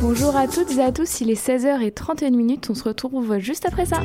Bonjour 0.00 0.36
à 0.36 0.48
toutes 0.48 0.72
et 0.72 0.82
à 0.82 0.92
tous, 0.92 1.20
il 1.20 1.30
est 1.30 1.46
16h31 1.46 2.30
minutes, 2.30 2.68
on 2.70 2.74
se 2.74 2.84
retrouve 2.84 3.38
juste 3.38 3.66
après 3.66 3.86
ça. 3.86 4.00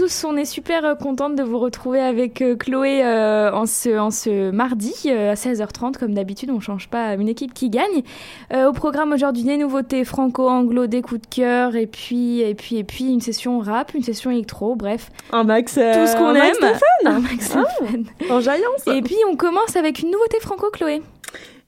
Tous, 0.00 0.24
on 0.24 0.36
est 0.36 0.44
super 0.46 0.84
euh, 0.84 0.94
contente 0.94 1.34
de 1.36 1.42
vous 1.42 1.58
retrouver 1.58 2.00
avec 2.00 2.40
euh, 2.40 2.56
Chloé 2.56 3.04
euh, 3.04 3.52
en, 3.52 3.66
ce, 3.66 3.98
en 3.98 4.10
ce 4.10 4.50
mardi 4.50 4.94
euh, 5.06 5.32
à 5.32 5.34
16h30 5.34 5.98
comme 5.98 6.14
d'habitude, 6.14 6.50
on 6.50 6.58
change 6.60 6.88
pas 6.88 7.14
une 7.14 7.28
équipe 7.28 7.52
qui 7.52 7.68
gagne. 7.68 8.02
Euh, 8.54 8.68
au 8.68 8.72
programme 8.72 9.12
aujourd'hui 9.12 9.42
des 9.42 9.58
nouveautés 9.58 10.04
franco-anglo, 10.04 10.86
des 10.86 11.02
coups 11.02 11.20
de 11.20 11.26
cœur 11.26 11.76
et 11.76 11.86
puis 11.86 12.40
et 12.40 12.54
puis 12.54 12.76
et 12.76 12.84
puis 12.84 13.04
une 13.12 13.20
session 13.20 13.58
rap, 13.58 13.92
une 13.94 14.02
session 14.02 14.30
électro, 14.30 14.74
bref, 14.74 15.10
Un 15.32 15.44
max. 15.44 15.74
tout 15.74 15.80
ce 15.80 16.16
qu'on 16.16 16.34
aime. 16.34 16.42
max 16.42 16.58
de 16.60 16.66
fun. 16.66 17.10
Un 17.10 17.20
max 17.20 17.50
de 17.54 17.58
Ah. 17.58 17.84
fun. 17.84 18.34
En 18.34 18.40
jaillance. 18.40 18.86
Et 18.86 19.02
puis 19.02 19.16
on 19.30 19.36
commence 19.36 19.76
avec 19.76 19.98
une 20.00 20.10
nouveauté 20.10 20.38
franco 20.40 20.70
Chloé. 20.72 21.02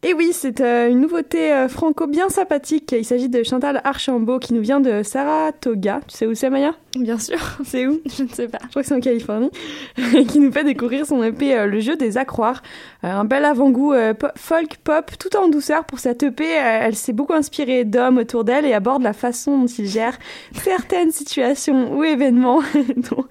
Et 0.05 0.15
oui, 0.15 0.31
c'est 0.33 0.61
euh, 0.61 0.91
une 0.91 1.01
nouveauté 1.01 1.53
euh, 1.53 1.69
franco 1.69 2.09
bien 2.09 2.29
sympathique. 2.29 2.93
Il 2.93 3.05
s'agit 3.05 3.29
de 3.29 3.45
Chantal 3.45 3.81
Archambault 3.85 4.41
qui 4.41 4.53
nous 4.53 4.61
vient 4.61 4.81
de 4.81 5.05
Saratoga. 5.05 6.01
Tu 6.09 6.17
sais 6.17 6.27
où 6.27 6.35
c'est, 6.35 6.51
Maya? 6.51 6.75
Bien 6.99 7.19
sûr, 7.19 7.39
C'est 7.65 7.87
où? 7.87 8.01
Je 8.07 8.25
ne 8.25 8.29
sais 8.29 8.49
pas. 8.49 8.59
Je 8.65 8.69
crois 8.71 8.83
que 8.83 8.89
c'est 8.89 8.97
en 8.97 9.01
Californie. 9.01 9.51
qui 10.29 10.41
nous 10.41 10.51
fait 10.51 10.65
découvrir 10.65 11.07
son 11.07 11.23
EP 11.23 11.57
euh, 11.57 11.67
Le 11.67 11.79
jeu 11.79 11.95
des 11.95 12.19
accroires. 12.19 12.63
Un 13.05 13.25
bel 13.25 13.45
avant-goût 13.45 13.95
folk 14.37 14.77
pop 14.85 15.11
tout 15.19 15.37
en 15.37 15.49
douceur 15.49 15.85
pour 15.85 15.99
cette 15.99 16.23
EP. 16.23 16.45
elle 16.45 16.95
s'est 16.95 17.13
beaucoup 17.13 17.33
inspirée 17.33 17.85
d'hommes 17.85 18.19
autour 18.19 18.45
d'elle 18.45 18.65
et 18.65 18.75
aborde 18.75 19.03
la 19.03 19.13
façon 19.13 19.59
dont 19.59 19.67
ils 19.67 19.89
gèrent 19.89 20.19
certaines 20.53 21.11
situations 21.11 21.97
ou 21.97 22.05
événements, 22.05 22.61
dont, 23.11 23.25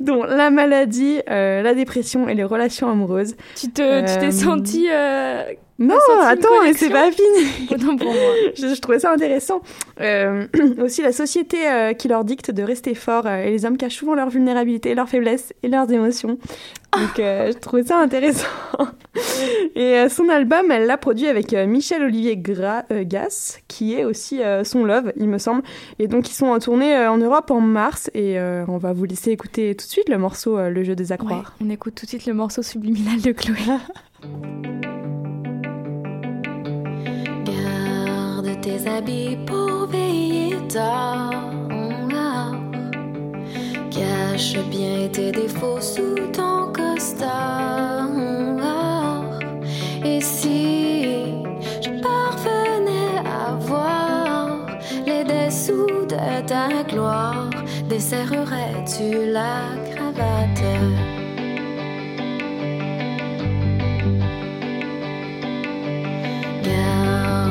dont 0.00 0.24
la 0.24 0.50
maladie, 0.50 1.20
la 1.28 1.74
dépression 1.74 2.28
et 2.28 2.34
les 2.34 2.42
relations 2.42 2.90
amoureuses. 2.90 3.36
Tu 3.54 3.70
te 3.70 4.00
tu 4.00 4.18
t'es 4.18 4.26
Euh, 4.26 4.30
senti 4.30 4.88
euh, 4.90 5.44
Non, 5.76 5.96
attends, 6.22 6.62
mais 6.62 6.72
c'est 6.72 6.88
pas 6.90 7.10
fini. 7.10 7.68
autant 7.70 7.96
pour 7.96 8.12
moi. 8.12 8.32
je, 8.54 8.74
je 8.74 8.80
trouvais 8.80 9.00
ça 9.00 9.12
intéressant. 9.12 9.60
Euh, 10.00 10.46
aussi, 10.80 11.02
la 11.02 11.10
société 11.10 11.68
euh, 11.68 11.92
qui 11.94 12.06
leur 12.06 12.24
dicte 12.24 12.52
de 12.52 12.62
rester 12.62 12.94
forts 12.94 13.26
euh, 13.26 13.42
et 13.42 13.50
les 13.50 13.64
hommes 13.64 13.76
cachent 13.76 13.96
souvent 13.96 14.14
leur 14.14 14.28
vulnérabilité, 14.30 14.94
leurs 14.94 15.08
faiblesses 15.08 15.52
et 15.64 15.68
leurs 15.68 15.90
émotions. 15.90 16.38
Donc, 16.96 17.18
euh, 17.18 17.50
je 17.52 17.58
trouvais 17.58 17.82
ça 17.82 17.98
intéressant. 17.98 18.46
et 19.74 20.08
son 20.08 20.28
album, 20.28 20.70
elle 20.70 20.86
l'a 20.86 20.96
produit 20.96 21.26
avec 21.26 21.52
Michel 21.52 22.04
Olivier 22.04 22.36
Gra 22.36 22.84
Gass, 23.02 23.58
qui 23.66 23.94
est 23.94 24.04
aussi 24.04 24.42
son 24.62 24.84
love, 24.84 25.12
il 25.16 25.28
me 25.28 25.38
semble. 25.38 25.62
Et 25.98 26.06
donc, 26.06 26.30
ils 26.30 26.34
sont 26.34 26.46
en 26.46 26.60
tournée 26.60 26.96
en 27.08 27.18
Europe 27.18 27.50
en 27.50 27.60
mars. 27.60 28.10
Et 28.14 28.38
on 28.68 28.78
va 28.78 28.92
vous 28.92 29.06
laisser 29.06 29.32
écouter 29.32 29.74
tout 29.74 29.86
de 29.86 29.90
suite 29.90 30.08
le 30.08 30.18
morceau 30.18 30.56
Le 30.70 30.84
jeu 30.84 30.94
des 30.94 31.06
Ouais, 31.06 31.14
accroires. 31.14 31.54
on 31.60 31.68
écoute 31.68 31.96
tout 31.96 32.06
de 32.06 32.10
suite 32.10 32.26
le 32.26 32.34
morceau 32.34 32.62
subliminal 32.62 33.20
de 33.20 33.32
Chloé. 33.32 33.56
Tes 38.64 38.88
habits 38.88 39.36
pour 39.46 39.86
veiller 39.86 40.56
tard. 40.72 41.50
Cache 43.90 44.56
bien 44.70 45.08
tes 45.12 45.30
défauts 45.30 45.82
sous 45.82 46.16
ton 46.32 46.72
costard. 46.72 48.08
Et 50.02 50.20
si 50.20 51.04
je 51.84 51.90
parvenais 52.00 53.18
à 53.42 53.54
voir 53.68 54.66
les 55.06 55.24
dessous 55.24 56.06
de 56.06 56.46
ta 56.46 56.68
gloire, 56.88 57.50
desserrerais-tu 57.90 59.30
la 59.30 59.56
cravate? 59.90 61.23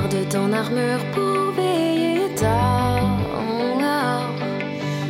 Garde 0.03 0.27
ton 0.29 0.51
armure 0.51 1.05
pour 1.13 1.51
veiller 1.55 2.27
tard. 2.35 3.07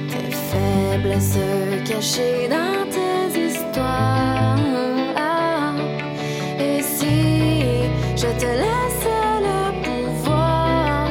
Tes 0.10 0.32
faiblesses 0.32 1.40
cachées 1.84 2.48
dans 2.48 2.86
tes 2.92 3.40
histoires. 3.48 4.56
Et 6.60 6.82
si 6.84 7.64
je 8.16 8.28
te 8.40 8.46
laissais 8.46 9.34
le 9.48 9.62
pouvoir, 9.84 11.08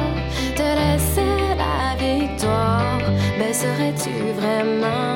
te 0.55 0.61
laissais 0.61 1.55
la 1.57 1.95
victoire, 1.97 2.99
baisserais-tu 3.37 4.13
vraiment? 4.39 5.12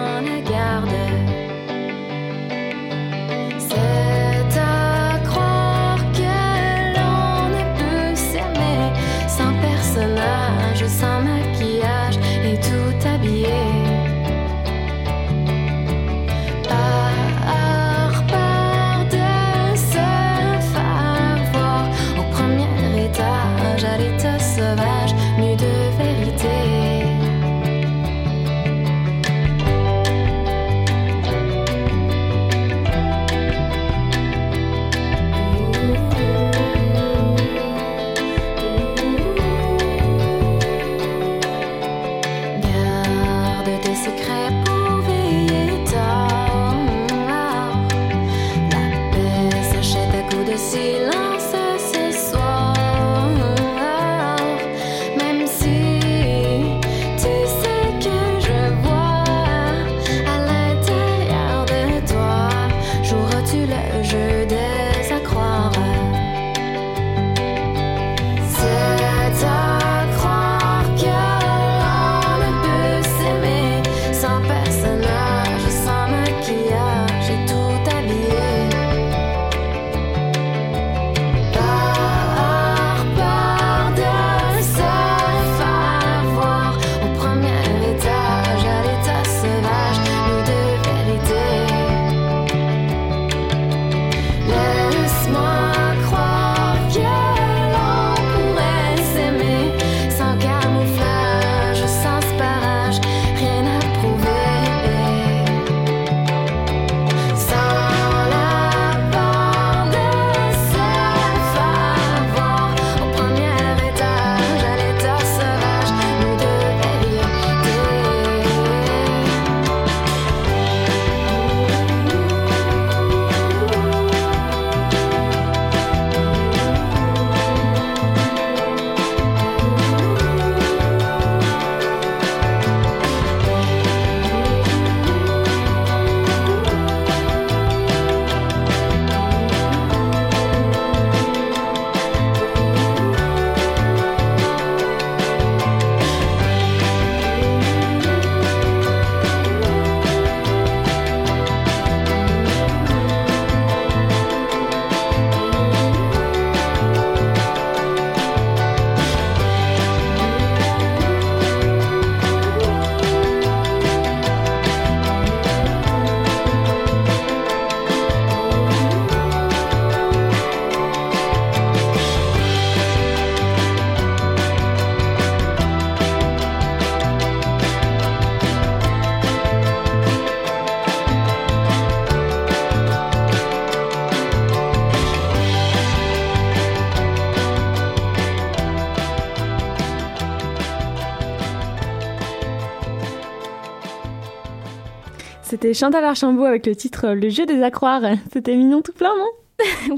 C'était 195.68 195.80
Chantal 195.80 196.06
Archambault 196.06 196.46
avec 196.46 196.66
le 196.66 196.78
titre 196.78 197.10
Le 197.10 197.28
jeu 197.28 197.46
des 197.46 197.62
accroires. 197.62 198.02
C'était 198.32 198.56
mignon 198.56 198.82
tout 198.82 198.94
plein, 198.94 199.12
non? 199.18 199.98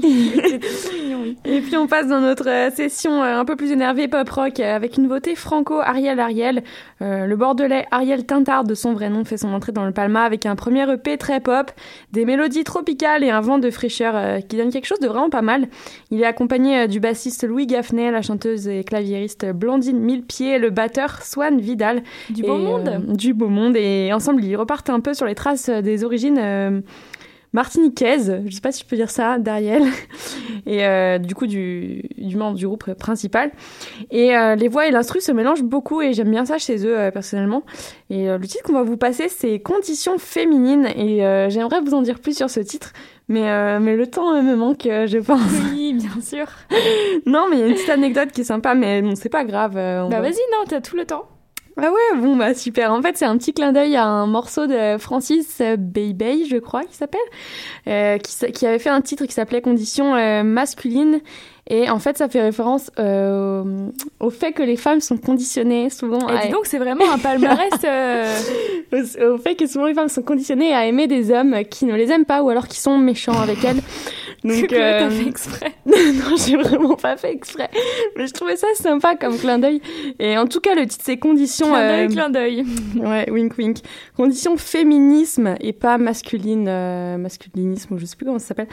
et 1.60 1.62
puis 1.62 1.76
on 1.76 1.86
passe 1.86 2.08
dans 2.08 2.22
notre 2.22 2.48
euh, 2.48 2.70
session 2.70 3.22
euh, 3.22 3.38
un 3.38 3.44
peu 3.44 3.54
plus 3.54 3.70
énervée 3.70 4.08
pop 4.08 4.26
rock 4.30 4.60
euh, 4.60 4.74
avec 4.74 4.96
une 4.96 5.08
beauté 5.08 5.34
franco 5.34 5.78
Ariel 5.78 6.18
Ariel. 6.18 6.62
le 7.00 7.34
bordelais 7.34 7.84
Ariel 7.90 8.24
Tintard 8.24 8.64
de 8.64 8.74
son 8.74 8.94
vrai 8.94 9.10
nom 9.10 9.26
fait 9.26 9.36
son 9.36 9.52
entrée 9.52 9.72
dans 9.72 9.84
le 9.84 9.92
Palma 9.92 10.22
avec 10.22 10.46
un 10.46 10.56
premier 10.56 10.90
EP 10.90 11.18
très 11.18 11.40
pop, 11.40 11.70
des 12.12 12.24
mélodies 12.24 12.64
tropicales 12.64 13.22
et 13.24 13.30
un 13.30 13.42
vent 13.42 13.58
de 13.58 13.70
fraîcheur 13.70 14.38
qui 14.48 14.56
donne 14.56 14.70
quelque 14.70 14.86
chose 14.86 15.00
de 15.00 15.08
vraiment 15.08 15.28
pas 15.28 15.42
mal. 15.42 15.68
Il 16.10 16.22
est 16.22 16.24
accompagné 16.24 16.88
du 16.88 16.98
bassiste 16.98 17.46
Louis 17.46 17.66
Gaffney, 17.66 18.10
la 18.10 18.22
chanteuse 18.22 18.66
et 18.66 18.82
claviériste 18.82 19.46
Blandine 19.52 19.98
Millepied, 19.98 20.58
le 20.58 20.70
batteur 20.70 21.22
Swan 21.22 21.60
Vidal. 21.60 22.02
Du 22.30 22.42
beau 22.42 22.56
monde 22.56 23.04
Du 23.08 23.34
beau 23.34 23.48
monde 23.48 23.76
et 23.76 24.12
ensemble 24.14 24.42
ils 24.44 24.56
repartent 24.56 24.90
un 24.90 25.00
peu 25.00 25.12
sur 25.12 25.26
les 25.26 25.34
traces 25.34 25.68
des 25.68 26.04
origines 26.04 26.82
martiniquaise, 27.52 28.40
je 28.46 28.54
sais 28.54 28.60
pas 28.60 28.72
si 28.72 28.82
je 28.82 28.88
peux 28.88 28.96
dire 28.96 29.10
ça, 29.10 29.38
d'Ariel, 29.38 29.82
et 30.66 30.86
euh, 30.86 31.18
du 31.18 31.34
coup 31.34 31.46
du, 31.46 32.02
du, 32.16 32.36
membre 32.36 32.56
du 32.56 32.66
groupe 32.66 32.94
principal. 32.94 33.50
Et 34.10 34.36
euh, 34.36 34.54
les 34.54 34.68
voix 34.68 34.86
et 34.86 34.90
l'instru 34.90 35.20
se 35.20 35.32
mélangent 35.32 35.64
beaucoup 35.64 36.00
et 36.00 36.12
j'aime 36.12 36.30
bien 36.30 36.44
ça 36.44 36.58
chez 36.58 36.86
eux 36.86 36.98
euh, 36.98 37.10
personnellement. 37.10 37.62
Et 38.08 38.26
le 38.26 38.46
titre 38.46 38.64
qu'on 38.64 38.72
va 38.72 38.82
vous 38.82 38.96
passer, 38.96 39.28
c'est 39.28 39.60
Conditions 39.60 40.18
féminines 40.18 40.86
et 40.86 41.18
j'aimerais 41.48 41.80
vous 41.80 41.94
en 41.94 42.02
dire 42.02 42.18
plus 42.18 42.36
sur 42.36 42.50
ce 42.50 42.58
titre. 42.60 42.92
Mais, 43.28 43.78
mais 43.78 43.94
le 43.94 44.08
temps 44.08 44.42
me 44.42 44.56
manque, 44.56 44.82
je 44.84 45.18
pense. 45.18 45.40
Oui, 45.72 45.94
bien 45.94 46.20
sûr. 46.20 46.46
non, 47.26 47.46
mais 47.48 47.56
il 47.56 47.60
y 47.60 47.62
a 47.62 47.66
une 47.68 47.74
petite 47.74 47.90
anecdote 47.90 48.32
qui 48.32 48.40
est 48.40 48.44
sympa, 48.44 48.74
mais 48.74 49.00
bon, 49.00 49.14
c'est 49.14 49.28
pas 49.28 49.44
grave. 49.44 49.74
bah 49.74 50.20
vas-y, 50.20 50.40
non, 50.52 50.64
t'as 50.68 50.80
tout 50.80 50.96
le 50.96 51.04
temps. 51.04 51.26
Ah 51.82 51.90
ouais, 51.90 52.20
bon 52.20 52.36
bah 52.36 52.54
super. 52.54 52.92
En 52.92 53.00
fait, 53.00 53.16
c'est 53.16 53.24
un 53.24 53.36
petit 53.38 53.54
clin 53.54 53.72
d'œil 53.72 53.96
à 53.96 54.04
un 54.04 54.26
morceau 54.26 54.66
de 54.66 54.98
Francis 54.98 55.62
Baby, 55.78 56.46
je 56.48 56.58
crois 56.58 56.82
qu'il 56.82 56.94
s'appelle, 56.94 57.20
euh, 57.88 58.18
qui, 58.18 58.52
qui, 58.52 58.66
avait 58.66 58.78
fait 58.78 58.90
un 58.90 59.00
titre 59.00 59.24
qui 59.24 59.32
s'appelait 59.32 59.62
Conditions 59.62 60.14
euh, 60.14 60.42
masculines. 60.42 61.20
Et 61.72 61.88
en 61.88 62.00
fait, 62.00 62.18
ça 62.18 62.28
fait 62.28 62.42
référence 62.42 62.90
euh, 62.98 63.86
au 64.18 64.30
fait 64.30 64.52
que 64.52 64.62
les 64.62 64.76
femmes 64.76 65.00
sont 65.00 65.16
conditionnées 65.16 65.88
souvent. 65.88 66.28
Et 66.28 66.46
dis 66.46 66.52
donc, 66.52 66.66
c'est 66.66 66.78
vraiment 66.78 67.08
un 67.12 67.18
palmarès. 67.18 67.72
Euh, 67.84 68.36
au, 69.32 69.38
fait 69.38 69.54
que 69.54 69.68
souvent 69.68 69.86
les 69.86 69.94
femmes 69.94 70.08
sont 70.08 70.22
conditionnées 70.22 70.74
à 70.74 70.86
aimer 70.86 71.06
des 71.06 71.30
hommes 71.30 71.62
qui 71.70 71.84
ne 71.84 71.94
les 71.94 72.10
aiment 72.10 72.24
pas 72.24 72.42
ou 72.42 72.50
alors 72.50 72.66
qui 72.66 72.80
sont 72.80 72.98
méchants 72.98 73.40
avec 73.40 73.64
elles. 73.64 73.80
Donc, 74.44 74.72
euh... 74.72 75.00
t'as 75.00 75.10
fait 75.10 75.26
exprès. 75.26 75.74
non, 75.86 76.36
j'ai 76.36 76.56
vraiment 76.56 76.96
pas 76.96 77.16
fait 77.16 77.32
exprès. 77.32 77.68
Mais 78.16 78.26
je 78.26 78.32
trouvais 78.32 78.56
ça 78.56 78.66
sympa 78.74 79.16
comme 79.16 79.36
clin 79.38 79.58
d'œil. 79.58 79.82
Et 80.18 80.38
en 80.38 80.46
tout 80.46 80.60
cas, 80.60 80.74
le 80.74 80.86
titre, 80.86 81.04
c'est 81.04 81.18
Conditions. 81.18 81.66
Clin 81.66 81.80
d'œil, 81.80 82.04
euh... 82.04 82.08
clin 82.08 82.30
d'œil. 82.30 82.64
ouais, 82.96 83.30
wink 83.30 83.58
wink. 83.58 83.78
Conditions 84.16 84.56
féminisme 84.56 85.56
et 85.60 85.72
pas 85.72 85.98
masculine, 85.98 86.66
euh, 86.68 87.18
masculinisme, 87.18 87.94
ou 87.94 87.98
je 87.98 88.06
sais 88.06 88.16
plus 88.16 88.26
comment 88.26 88.38
ça 88.38 88.48
s'appelle. 88.48 88.68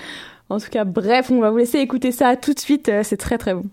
En 0.50 0.60
tout 0.60 0.70
cas, 0.70 0.86
bref, 0.86 1.30
on 1.32 1.40
va 1.40 1.52
vous 1.52 1.58
laisser 1.58 1.80
écouter 1.80 2.12
ça 2.12 2.36
tout 2.36 2.54
de 2.54 2.60
suite. 2.60 2.88
Euh, 2.90 3.04
c'est 3.04 3.18
très 3.18 3.38
très 3.38 3.54
bon. 3.54 3.66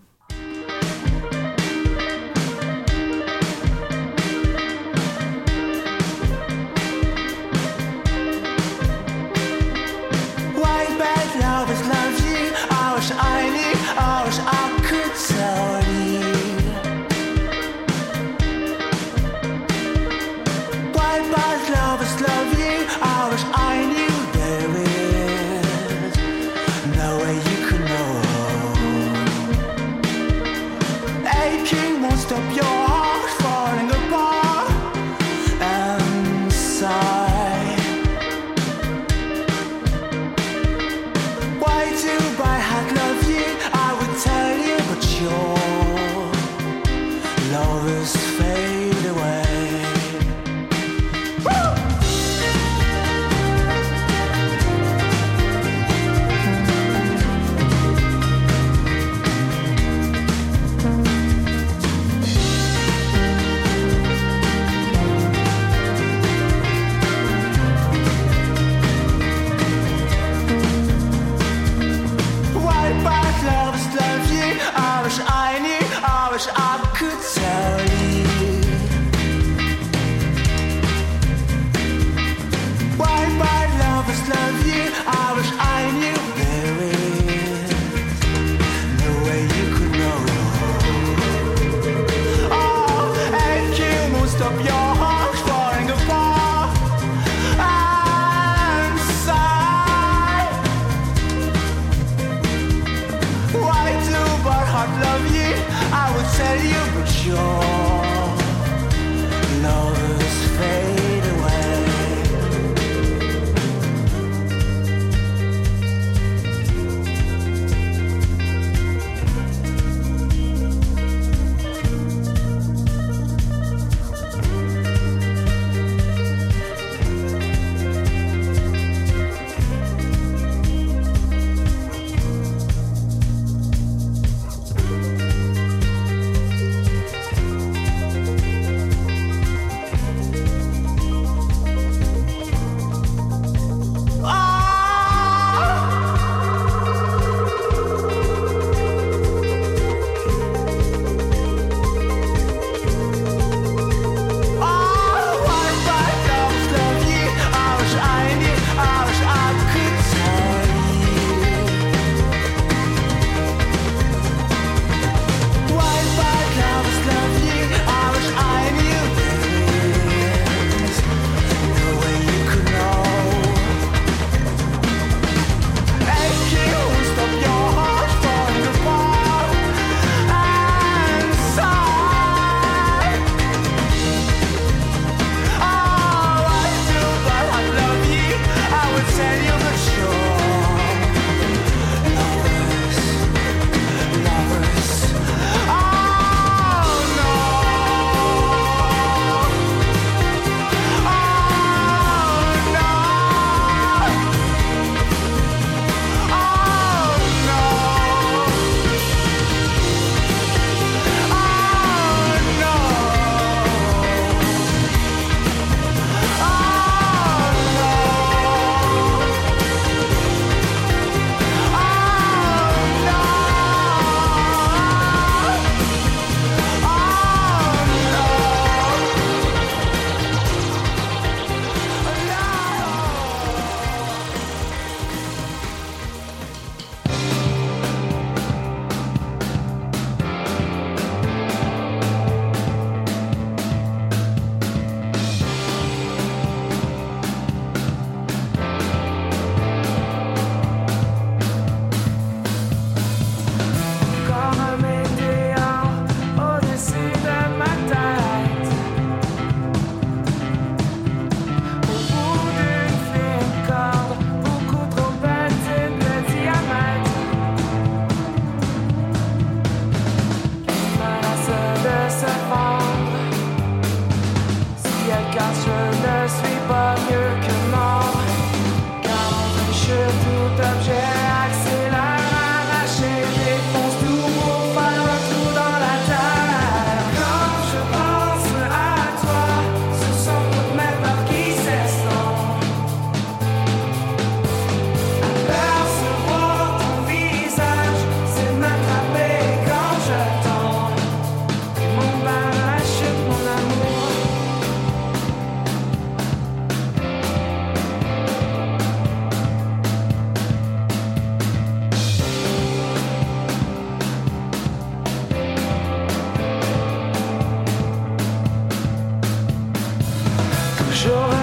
On 321.07 321.34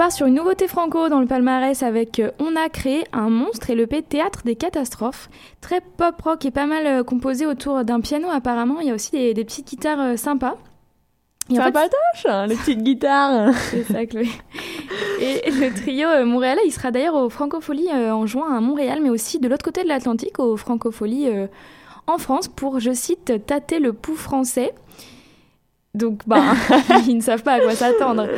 part 0.00 0.12
sur 0.12 0.26
une 0.26 0.36
nouveauté 0.36 0.66
franco 0.66 1.10
dans 1.10 1.20
le 1.20 1.26
palmarès 1.26 1.82
avec 1.82 2.20
euh, 2.20 2.30
On 2.38 2.56
a 2.56 2.70
créé 2.70 3.04
un 3.12 3.28
monstre 3.28 3.68
et 3.68 3.74
le 3.74 3.86
P 3.86 4.00
Théâtre 4.00 4.40
des 4.46 4.56
catastrophes. 4.56 5.28
Très 5.60 5.82
pop 5.82 6.18
rock 6.22 6.42
et 6.46 6.50
pas 6.50 6.64
mal 6.64 6.86
euh, 6.86 7.04
composé 7.04 7.44
autour 7.44 7.84
d'un 7.84 8.00
piano 8.00 8.30
apparemment. 8.30 8.80
Il 8.80 8.88
y 8.88 8.90
a 8.90 8.94
aussi 8.94 9.10
des, 9.10 9.44
petites 9.44 9.68
guitares 9.68 10.00
euh, 10.00 10.16
sympas. 10.16 10.56
En 11.50 11.58
hein, 11.58 12.46
les 12.46 12.56
petites 12.56 12.82
guitares. 12.82 13.52
C'est 13.70 13.82
ça, 13.82 14.06
Chloé. 14.06 14.30
Et 15.20 15.50
le 15.50 15.70
trio 15.74 16.24
montréalais, 16.24 16.62
il 16.64 16.72
sera 16.72 16.92
d'ailleurs 16.92 17.16
au 17.16 17.28
Francofolie 17.28 17.92
en 17.92 18.24
juin 18.24 18.56
à 18.56 18.60
Montréal, 18.62 19.00
mais 19.02 19.10
aussi 19.10 19.38
de 19.38 19.48
l'autre 19.48 19.64
côté 19.64 19.82
de 19.82 19.88
l'Atlantique, 19.88 20.38
au 20.38 20.56
Francofolie 20.56 21.28
en 22.06 22.16
France, 22.16 22.48
pour, 22.48 22.80
je 22.80 22.94
cite, 22.94 23.44
tâter 23.44 23.80
le 23.80 23.92
pouls 23.92 24.16
français. 24.16 24.72
Donc, 25.92 26.20
bah, 26.24 26.54
ils 27.08 27.16
ne 27.16 27.20
savent 27.20 27.42
pas 27.42 27.54
à 27.54 27.60
quoi 27.60 27.72
s'attendre. 27.72 28.28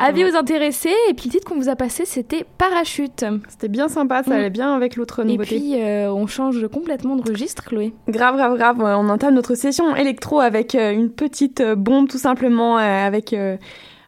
Avis 0.00 0.24
aux 0.24 0.34
intéressés, 0.34 0.94
et 1.08 1.14
puis 1.14 1.26
le 1.26 1.32
titre 1.32 1.48
qu'on 1.48 1.54
vous 1.54 1.68
a 1.68 1.76
passé, 1.76 2.04
c'était 2.04 2.44
Parachute. 2.58 3.24
C'était 3.48 3.68
bien 3.68 3.86
sympa, 3.88 4.24
ça 4.24 4.30
mm. 4.30 4.32
allait 4.32 4.50
bien 4.50 4.74
avec 4.74 4.96
l'autre 4.96 5.22
nouveauté. 5.22 5.56
Et 5.56 5.58
puis, 5.58 5.80
euh, 5.80 6.12
on 6.12 6.26
change 6.26 6.66
complètement 6.66 7.14
de 7.14 7.28
registre, 7.28 7.64
Chloé. 7.64 7.94
Grave, 8.08 8.36
grave, 8.36 8.56
grave. 8.56 8.80
On 8.80 9.08
entame 9.08 9.34
notre 9.34 9.54
session 9.54 9.94
électro 9.94 10.40
avec 10.40 10.74
euh, 10.74 10.92
une 10.92 11.10
petite 11.10 11.60
euh, 11.60 11.76
bombe, 11.76 12.08
tout 12.08 12.18
simplement, 12.18 12.76
avec 12.76 13.34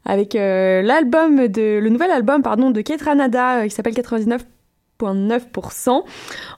avec 0.06 0.32
l'album 0.34 1.46
de 1.46 1.78
le 1.78 1.88
nouvel 1.90 2.10
album 2.10 2.42
pardon 2.42 2.70
de 2.70 2.80
Kate 2.80 3.02
Ranada 3.02 3.68
qui 3.68 3.74
s'appelle 3.74 3.94
99 3.94 4.42
9%. 5.08 6.02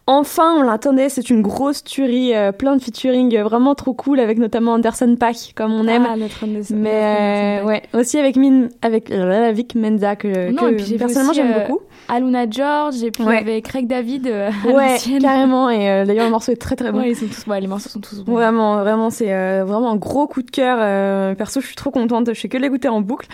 Enfin, 0.06 0.56
on 0.58 0.62
l'attendait, 0.62 1.08
c'est 1.08 1.30
une 1.30 1.42
grosse 1.42 1.84
tuerie, 1.84 2.34
euh, 2.34 2.50
plein 2.50 2.76
de 2.76 2.82
featuring 2.82 3.36
euh, 3.36 3.44
vraiment 3.44 3.74
trop 3.74 3.92
cool 3.92 4.18
avec 4.18 4.38
notamment 4.38 4.72
Anderson 4.72 5.16
Pack 5.18 5.52
comme 5.54 5.72
on 5.72 5.86
aime. 5.86 6.06
Ah, 6.08 6.16
notre 6.16 6.44
Mais 6.74 7.60
euh, 7.60 7.64
ouais, 7.64 7.82
aussi 7.94 8.18
avec 8.18 8.36
Min, 8.36 8.68
avec 8.82 9.10
Vic 9.10 9.74
Menza 9.76 10.16
que, 10.16 10.52
que 10.52 10.98
personnellement 10.98 11.32
j'aime 11.32 11.54
beaucoup. 11.54 11.80
Aluna 12.08 12.50
George 12.50 13.02
et 13.04 13.12
puis 13.12 13.22
avec 13.24 13.64
Craig 13.64 13.86
David. 13.86 14.26
ouais, 14.64 14.96
carrément. 15.20 15.70
Et 15.70 16.04
d'ailleurs 16.04 16.26
le 16.26 16.32
morceau 16.32 16.52
est 16.52 16.56
très 16.56 16.74
très 16.74 16.90
bon. 16.90 16.98
Ouais, 16.98 17.10
ils 17.10 17.16
sont 17.16 17.26
tous, 17.26 17.48
ouais, 17.48 17.60
les 17.60 17.68
morceaux 17.68 17.88
sont 17.88 18.00
tous 18.00 18.22
bons. 18.22 18.32
Vraiment, 18.32 18.82
vraiment, 18.82 19.10
c'est 19.10 19.60
vraiment 19.62 19.92
un 19.92 19.96
gros 19.96 20.26
coup 20.26 20.42
de 20.42 20.50
cœur. 20.50 21.36
perso, 21.36 21.60
je 21.60 21.66
suis 21.66 21.76
trop 21.76 21.90
contente. 21.90 22.34
Je 22.34 22.40
fais 22.40 22.48
que 22.48 22.58
l'écouter 22.58 22.88
en 22.88 23.00
boucle. 23.00 23.28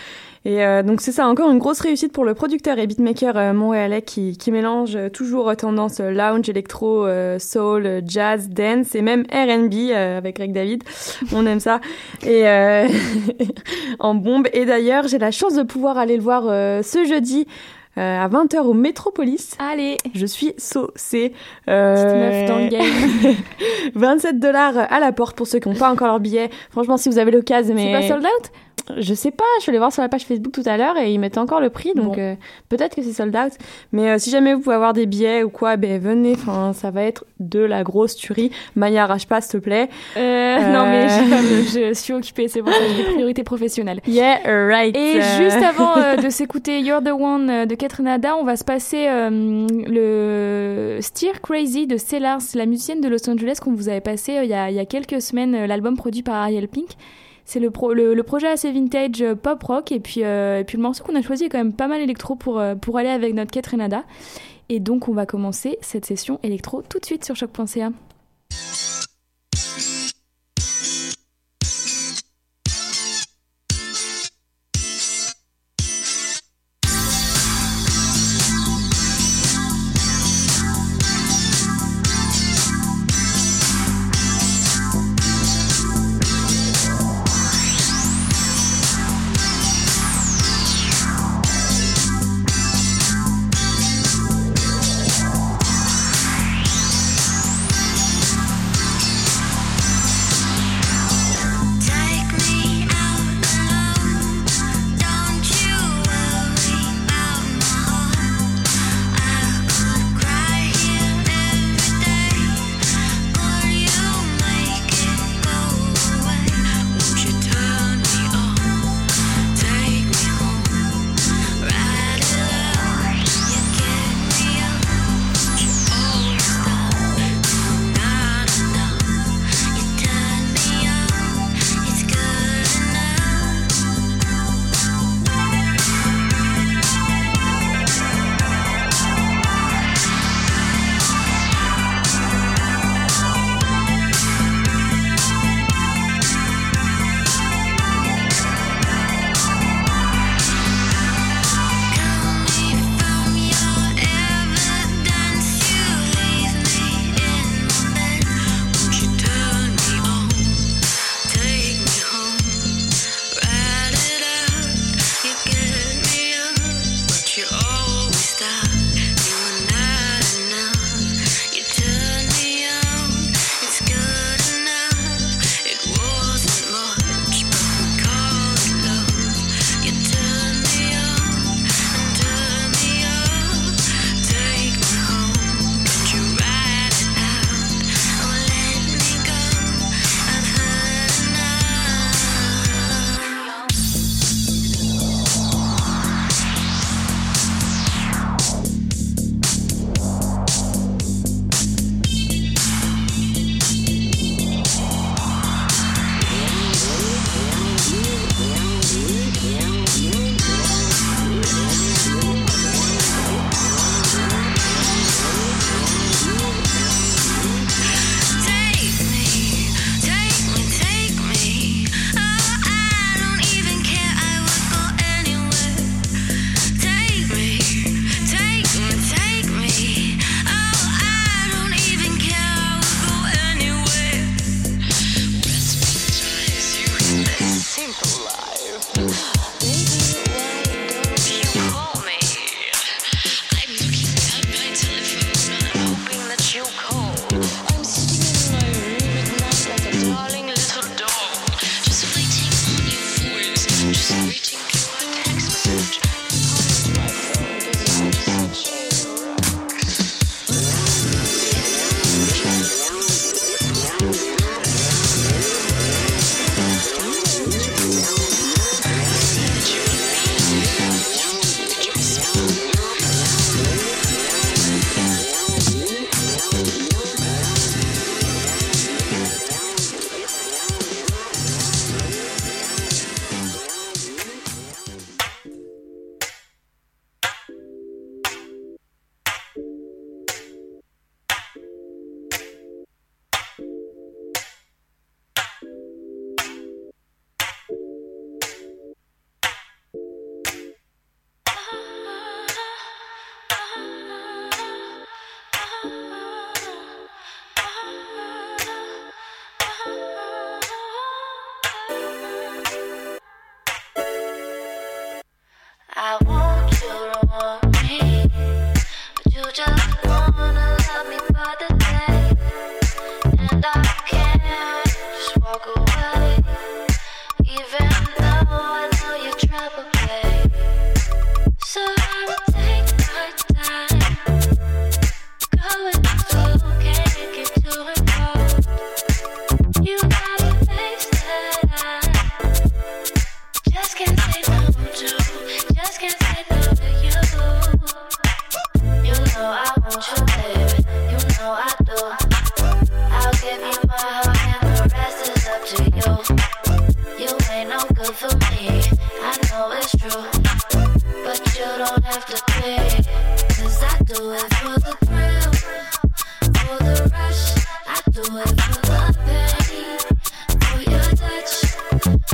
Et 0.44 0.64
euh, 0.64 0.82
donc 0.82 1.00
c'est 1.00 1.12
ça, 1.12 1.26
encore 1.26 1.50
une 1.50 1.58
grosse 1.58 1.80
réussite 1.80 2.12
pour 2.12 2.24
le 2.24 2.34
producteur 2.34 2.78
et 2.78 2.86
beatmaker 2.86 3.36
euh, 3.36 3.52
montréalais 3.52 4.02
qui, 4.02 4.36
qui 4.36 4.52
mélange 4.52 4.96
euh, 4.96 5.08
toujours 5.08 5.54
tendance 5.56 6.00
lounge, 6.00 6.48
électro, 6.48 7.06
soul, 7.38 8.02
jazz, 8.06 8.48
dance 8.48 8.94
et 8.94 9.02
même 9.02 9.24
R&B 9.32 9.92
avec 9.92 10.36
Greg 10.36 10.52
David. 10.52 10.84
On 11.34 11.46
aime 11.46 11.60
ça. 11.60 11.80
Et 12.26 12.44
en 13.98 14.14
bombe. 14.14 14.48
Et 14.52 14.64
d'ailleurs, 14.64 15.08
j'ai 15.08 15.18
la 15.18 15.30
chance 15.30 15.54
de 15.54 15.62
pouvoir 15.62 15.98
aller 15.98 16.16
le 16.16 16.22
voir 16.22 16.44
ce 16.44 17.04
jeudi. 17.04 17.46
à 17.96 18.28
20h 18.28 18.58
au 18.60 18.74
Métropolis. 18.74 19.56
Allez, 19.58 19.96
je 20.14 20.26
suis 20.26 20.54
saucée. 20.56 21.32
Euh, 21.68 22.46
dans 22.46 22.58
le 22.58 22.68
game. 22.68 23.34
27 23.94 24.38
dollars 24.38 24.74
à 24.76 25.00
la 25.00 25.12
porte 25.12 25.36
pour 25.36 25.46
ceux 25.46 25.58
qui 25.58 25.68
n'ont 25.68 25.74
pas 25.74 25.90
encore 25.90 26.08
leur 26.08 26.20
billet. 26.20 26.50
Franchement, 26.70 26.96
si 26.96 27.08
vous 27.08 27.18
avez 27.18 27.30
l'occasion, 27.30 27.74
mais 27.74 27.92
c'est 27.92 28.08
pas 28.08 28.14
sold 28.14 28.24
out? 28.24 28.50
Je 28.96 29.14
sais 29.14 29.30
pas, 29.30 29.44
je 29.58 29.62
suis 29.62 29.70
allée 29.70 29.78
voir 29.78 29.92
sur 29.92 30.02
la 30.02 30.08
page 30.08 30.24
Facebook 30.24 30.52
tout 30.52 30.62
à 30.66 30.76
l'heure 30.76 30.96
et 30.96 31.12
ils 31.12 31.18
mettent 31.18 31.38
encore 31.38 31.60
le 31.60 31.70
prix, 31.70 31.92
donc 31.94 32.18
euh, 32.18 32.34
peut-être 32.68 32.94
que 32.96 33.02
c'est 33.02 33.12
sold 33.12 33.36
out. 33.36 33.52
Mais 33.92 34.10
euh, 34.10 34.18
si 34.18 34.30
jamais 34.30 34.54
vous 34.54 34.60
pouvez 34.60 34.74
avoir 34.74 34.92
des 34.92 35.06
billets 35.06 35.42
ou 35.42 35.50
quoi, 35.50 35.76
ben 35.76 36.00
venez, 36.00 36.32
enfin 36.32 36.72
ça 36.72 36.90
va 36.90 37.02
être 37.02 37.24
de 37.40 37.60
la 37.60 37.82
grosse 37.82 38.16
tuerie. 38.16 38.50
Maya, 38.76 39.04
arrache 39.04 39.26
pas, 39.26 39.40
s'il 39.40 39.52
te 39.52 39.64
plaît. 39.64 39.88
Euh, 40.16 40.72
non 40.72 40.86
mais 40.86 41.08
je, 41.08 41.92
suis 41.94 42.12
occupée, 42.12 42.48
c'est 42.48 42.62
bon, 42.62 42.70
j'ai 42.72 43.02
des 43.02 43.10
priorités 43.10 43.44
professionnelles. 43.44 44.00
Yeah, 44.06 44.40
right. 44.44 44.96
Et 44.96 45.20
juste 45.20 45.62
avant 45.62 46.16
de 46.20 46.30
s'écouter 46.30 46.80
You're 46.80 47.02
the 47.02 47.12
One 47.12 47.66
de 47.66 47.74
Catherine 47.74 48.08
Ada, 48.08 48.36
on 48.36 48.44
va 48.44 48.56
se 48.56 48.64
passer 48.64 49.06
le 49.10 50.98
Steer 51.00 51.40
Crazy 51.42 51.86
de 51.86 51.96
Sellars, 51.96 52.40
la 52.54 52.66
musicienne 52.66 53.00
de 53.00 53.08
Los 53.08 53.28
Angeles 53.28 53.58
qu'on 53.62 53.72
vous 53.72 53.88
avait 53.88 54.00
passé 54.00 54.38
il 54.42 54.48
y, 54.48 54.54
a, 54.54 54.70
il 54.70 54.76
y 54.76 54.80
a 54.80 54.86
quelques 54.86 55.20
semaines, 55.20 55.66
l'album 55.66 55.96
produit 55.96 56.22
par 56.22 56.36
Ariel 56.36 56.68
Pink. 56.68 56.96
C'est 57.48 57.60
le, 57.60 57.70
projet 57.70 58.46
assez 58.46 58.70
vintage 58.70 59.22
euh, 59.22 59.34
pop 59.34 59.62
rock 59.62 59.90
et 59.90 60.00
puis, 60.00 60.22
euh, 60.22 60.62
puis 60.64 60.76
le 60.76 60.82
morceau 60.82 61.02
qu'on 61.02 61.14
a 61.14 61.22
choisi 61.22 61.44
est 61.44 61.48
quand 61.48 61.56
même 61.56 61.72
pas 61.72 61.88
mal 61.88 62.02
électro 62.02 62.34
pour, 62.34 62.60
euh, 62.60 62.74
aller 62.94 63.08
avec 63.08 63.32
notre 63.32 63.50
quête 63.50 63.66
Renada. 63.66 64.04
Et 64.68 64.80
donc 64.80 65.08
on 65.08 65.14
va 65.14 65.24
commencer 65.24 65.78
cette 65.80 66.04
session 66.04 66.38
électro 66.42 66.82
tout 66.82 66.98
de 66.98 67.06
suite 67.06 67.24
sur 67.24 67.36
choc.ca. 67.36 67.90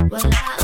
Well, 0.07 0.21
I 0.31 0.54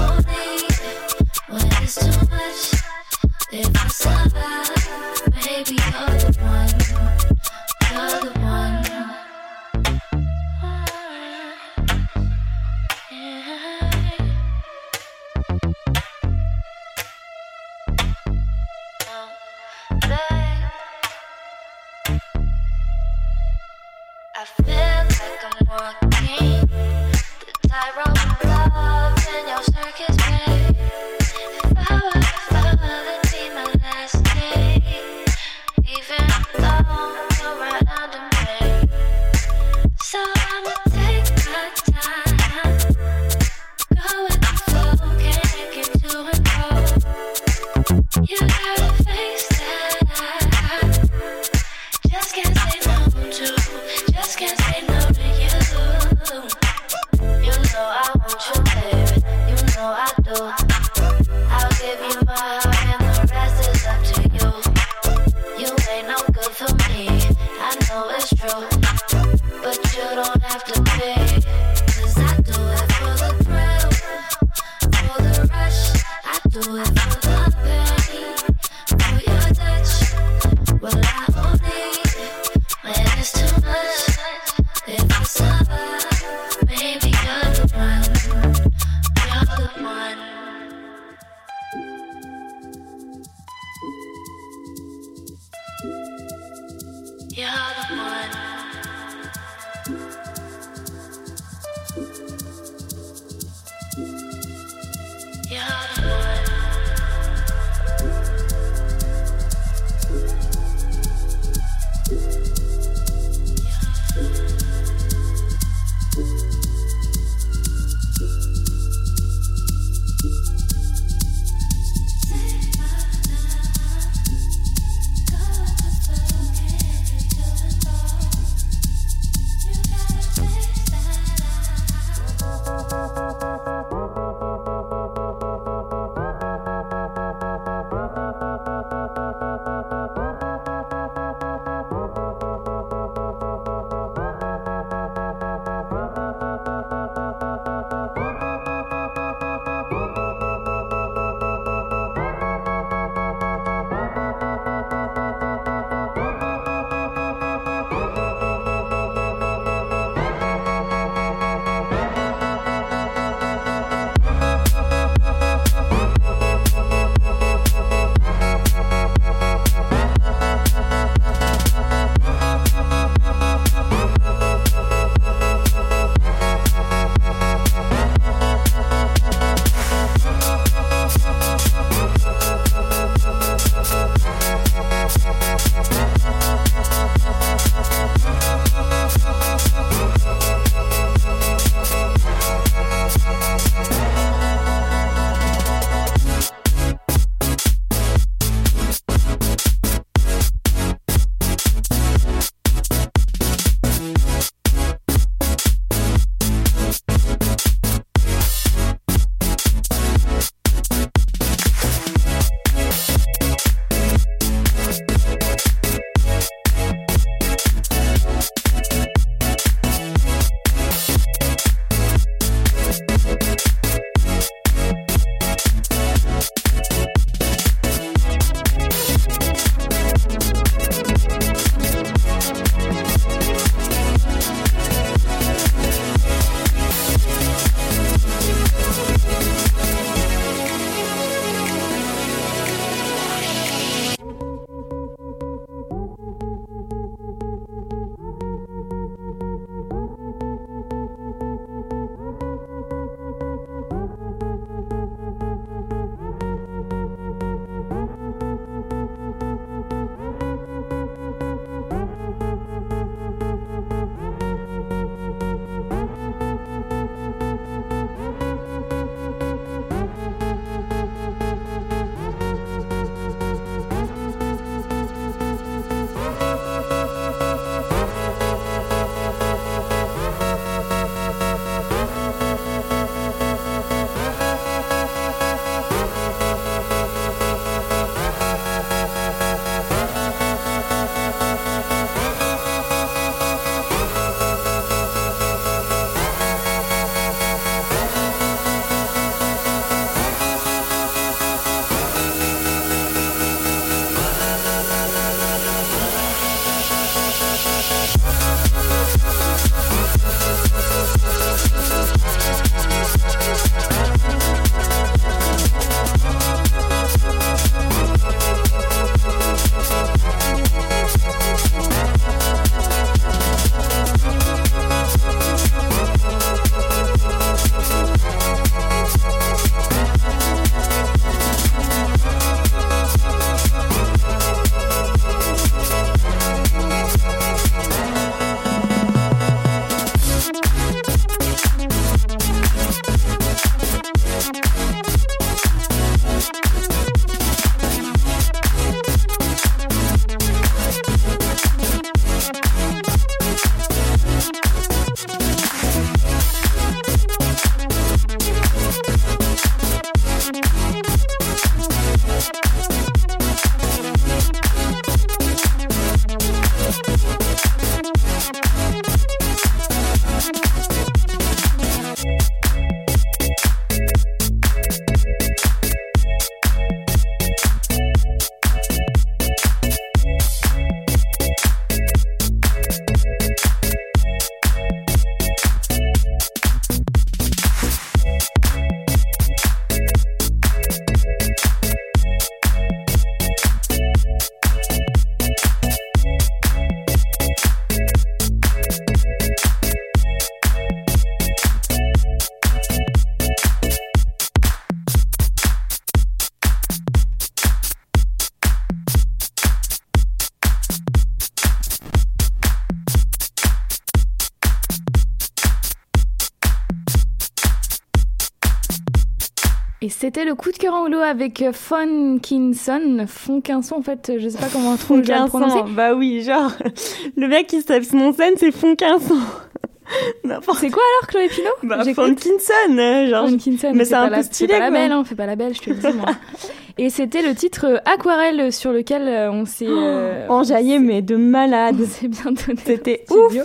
c'était 420.33 420.45
le 420.45 420.55
coup 420.55 420.71
de 420.71 420.77
cœur 420.77 420.93
anglo 420.93 421.19
avec 421.19 421.61
euh, 421.61 421.73
Fonkinson. 421.73 423.25
Fonkinson, 423.27 423.95
en 423.97 424.01
fait, 424.01 424.31
je 424.37 424.47
sais 424.47 424.57
pas 424.57 424.67
comment 424.71 424.95
trop 424.95 425.17
le 425.17 425.23
prononcer. 425.49 425.81
Bah 425.93 426.13
oui, 426.13 426.41
genre, 426.41 426.71
le 427.35 427.47
mec 427.49 427.67
qui 427.67 427.81
se 427.81 428.15
mon 428.15 428.31
scène, 428.31 428.53
c'est. 428.55 428.71
N'importe 430.45 430.79
C'est 430.79 430.89
quoi 430.89 431.03
alors, 431.19 431.27
Chloé 431.27 431.47
Pinot 431.49 431.69
Bah. 431.83 432.03
Fonkinson, 432.13 432.97
euh, 432.97 433.27
genre. 433.27 433.49
Fonkinson, 433.49 433.91
mais 433.93 434.05
c'est 434.05 434.13
un 434.15 434.29
la- 434.29 434.37
peu 434.37 434.43
fais 434.43 434.43
stylé, 434.43 434.73
pas 434.73 434.79
la 434.79 434.91
belle, 434.91 435.11
hein, 435.11 435.23
fais 435.25 435.35
pas 435.35 435.45
la 435.45 435.55
belle, 435.57 435.73
je 435.75 435.81
te 435.81 435.89
le 435.89 435.95
dis, 435.97 436.17
moi. 436.17 436.27
Et 436.97 437.09
c'était 437.09 437.41
le 437.41 437.53
titre 437.53 437.85
euh, 437.87 437.97
Aquarelle 438.05 438.71
sur 438.71 438.93
lequel 438.93 439.23
euh, 439.27 439.51
on 439.51 439.65
s'est... 439.65 439.85
euh, 439.89 440.47
Enjaillé, 440.47 440.99
mais 440.99 441.21
de 441.21 441.35
malade. 441.35 441.97
on 442.01 442.07
s'est 442.07 442.27
bien 442.29 442.51
donné. 442.53 442.79
C'était 442.85 443.23
studio. 443.25 443.63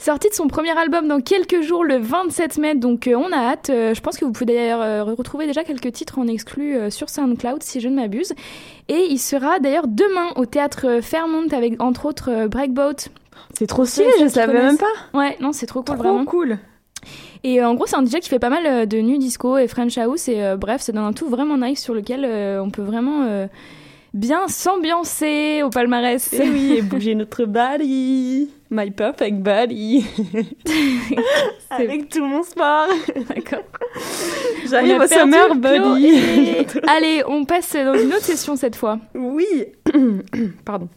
Sorti 0.00 0.28
de 0.28 0.34
son 0.34 0.46
premier 0.46 0.76
album 0.78 1.08
dans 1.08 1.20
quelques 1.20 1.60
jours, 1.60 1.84
le 1.84 1.96
27 1.98 2.58
mai, 2.58 2.74
donc 2.76 3.08
euh, 3.08 3.16
on 3.16 3.32
a 3.32 3.36
hâte. 3.36 3.70
Euh, 3.70 3.94
je 3.94 4.00
pense 4.00 4.16
que 4.16 4.24
vous 4.24 4.30
pouvez 4.30 4.46
d'ailleurs 4.46 4.80
euh, 4.80 5.02
retrouver 5.02 5.46
déjà 5.46 5.64
quelques 5.64 5.92
titres 5.92 6.18
en 6.20 6.28
exclu 6.28 6.76
euh, 6.76 6.88
sur 6.88 7.08
SoundCloud, 7.10 7.62
si 7.64 7.80
je 7.80 7.88
ne 7.88 7.96
m'abuse. 7.96 8.32
Et 8.88 9.06
il 9.10 9.18
sera 9.18 9.58
d'ailleurs 9.58 9.88
demain 9.88 10.28
au 10.36 10.46
théâtre 10.46 11.00
Fairmont 11.02 11.48
avec 11.50 11.82
entre 11.82 12.06
autres 12.06 12.46
Breakboat. 12.46 13.10
C'est 13.58 13.66
trop 13.66 13.84
stylé, 13.84 14.06
je 14.20 14.24
qui 14.24 14.30
savais 14.30 14.52
même 14.52 14.78
pas. 14.78 14.86
Ouais, 15.18 15.36
non, 15.40 15.52
c'est 15.52 15.66
trop 15.66 15.80
cool, 15.82 15.96
Trop 15.96 16.04
vraiment. 16.04 16.24
cool. 16.24 16.58
Et 17.44 17.62
en 17.62 17.74
gros, 17.74 17.86
c'est 17.86 17.96
un 17.96 18.04
DJ 18.04 18.20
qui 18.20 18.28
fait 18.28 18.38
pas 18.38 18.50
mal 18.50 18.86
de 18.88 18.98
nu 18.98 19.18
disco 19.18 19.58
et 19.58 19.68
French 19.68 19.96
House. 19.98 20.28
Et 20.28 20.42
euh, 20.42 20.56
bref, 20.56 20.80
c'est 20.80 20.92
dans 20.92 21.04
un 21.04 21.12
tout 21.12 21.28
vraiment 21.28 21.56
nice 21.56 21.82
sur 21.82 21.94
lequel 21.94 22.24
euh, 22.24 22.62
on 22.62 22.70
peut 22.70 22.82
vraiment 22.82 23.22
euh, 23.24 23.46
bien 24.14 24.48
s'ambiancer 24.48 25.62
au 25.64 25.70
palmarès. 25.70 26.32
Et 26.32 26.48
oui, 26.48 26.74
et 26.78 26.82
bouger 26.82 27.14
notre 27.16 27.44
body. 27.44 28.50
My 28.70 28.90
perfect 28.90 29.36
body. 29.42 30.04
Avec 31.70 32.08
tout 32.08 32.24
mon 32.24 32.42
sport. 32.42 32.88
D'accord. 33.28 33.64
J'arrive 34.70 35.00
au 35.00 35.06
summer 35.06 35.54
body. 35.54 36.66
Allez, 36.86 37.22
on 37.26 37.44
passe 37.44 37.72
dans 37.74 37.94
une 37.94 38.12
autre 38.12 38.24
session 38.24 38.56
cette 38.56 38.76
fois. 38.76 38.98
Oui. 39.14 39.46
Pardon. 40.64 40.88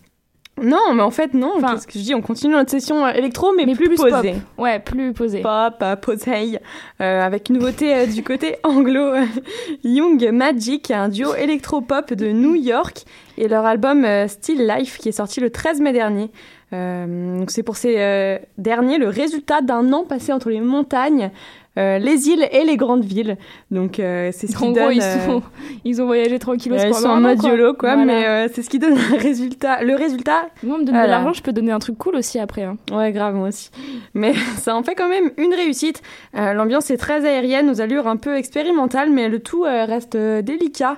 Non, 0.61 0.93
mais 0.93 1.01
en 1.01 1.11
fait, 1.11 1.33
non. 1.33 1.53
Enfin- 1.57 1.73
Qu'est-ce 1.75 1.87
que 1.87 1.93
je 1.93 1.99
dis 2.03 2.15
On 2.15 2.21
continue 2.21 2.53
notre 2.53 2.69
session 2.71 3.05
euh, 3.05 3.11
électro, 3.11 3.51
mais, 3.55 3.65
Mais 3.65 3.75
plus, 3.75 3.87
plus 3.87 3.97
posée. 3.97 4.35
Ouais, 4.57 4.79
plus 4.79 5.13
posé. 5.13 5.41
Pop, 5.41 5.75
euh, 5.81 5.95
posey. 5.95 6.59
Euh, 7.01 7.21
avec 7.21 7.49
une 7.49 7.55
nouveauté 7.55 7.93
euh, 7.95 8.05
du 8.05 8.23
côté 8.23 8.57
anglo. 8.63 9.13
Young 9.83 10.29
Magic, 10.31 10.91
un 10.91 11.09
duo 11.09 11.33
électro-pop 11.35 12.13
de 12.13 12.27
New 12.31 12.55
York. 12.55 13.03
Et 13.37 13.47
leur 13.47 13.65
album 13.65 14.05
euh, 14.05 14.27
Still 14.27 14.67
Life, 14.67 14.97
qui 14.97 15.09
est 15.09 15.13
sorti 15.13 15.39
le 15.39 15.49
13 15.49 15.81
mai 15.81 15.93
dernier. 15.93 16.29
Euh, 16.73 17.39
donc 17.39 17.51
c'est 17.51 17.63
pour 17.63 17.75
ces 17.75 18.39
derniers 18.57 18.97
le 18.97 19.09
résultat 19.09 19.59
d'un 19.61 19.91
an 19.91 20.05
passé 20.05 20.31
entre 20.31 20.49
les 20.49 20.61
montagnes, 20.61 21.29
euh, 21.77 21.99
les 21.99 22.27
îles 22.29 22.47
et 22.51 22.63
les 22.65 22.75
grandes 22.77 23.05
villes. 23.05 23.37
Donc 23.71 23.99
euh, 23.99 24.29
c'est 24.33 24.47
ce 24.47 24.57
qui 24.57 24.63
En 24.63 24.71
donne... 24.71 24.83
gros, 24.83 24.91
ils, 24.91 25.01
sont, 25.01 25.41
ils 25.85 26.01
ont 26.01 26.05
voyagé 26.05 26.37
tranquillos 26.39 26.75
Ouais, 26.75 26.89
ils 26.89 26.93
sont 26.93 27.07
en 27.09 27.21
mode 27.21 27.37
quoi. 27.39 27.49
YOLO, 27.49 27.73
quoi, 27.75 27.95
Voilà. 27.95 28.05
mais 28.05 28.47
c'est 28.53 28.61
ce 28.61 28.69
qui 28.69 28.77
donne 28.79 28.97
un 28.97 29.17
résultat. 29.17 29.83
Le 29.83 29.95
résultat, 29.95 30.49
Moi, 30.63 30.75
on 30.75 30.79
me 30.79 30.83
donne 30.85 30.93
Voilà. 30.95 31.07
de 31.07 31.11
l'argent, 31.11 31.33
je 31.33 31.41
peux 31.43 31.53
donner 31.53 31.71
un 31.71 31.79
truc 31.79 31.97
cool 31.97 32.15
aussi 32.15 32.39
après. 32.39 32.63
hein. 32.63 32.77
ouais, 32.91 33.11
grave, 33.11 33.35
moi 33.35 33.47
aussi. 33.49 33.69
Mais 34.13 34.33
ça 34.57 34.75
en 34.75 34.83
fait 34.83 34.95
quand 34.95 35.09
même 35.09 35.31
une 35.37 35.53
réussite. 35.53 36.01
Euh, 36.35 36.53
L'ambiance 36.53 36.91
est 36.91 36.97
très 36.97 37.25
aérienne, 37.25 37.69
aux 37.69 37.79
allures 37.81 38.07
un 38.07 38.17
peu 38.17 38.35
expérimentales, 38.35 39.09
mais 39.09 39.29
le 39.29 39.39
tout 39.39 39.63
euh, 39.65 39.85
reste 39.85 40.17
délicat 40.17 40.97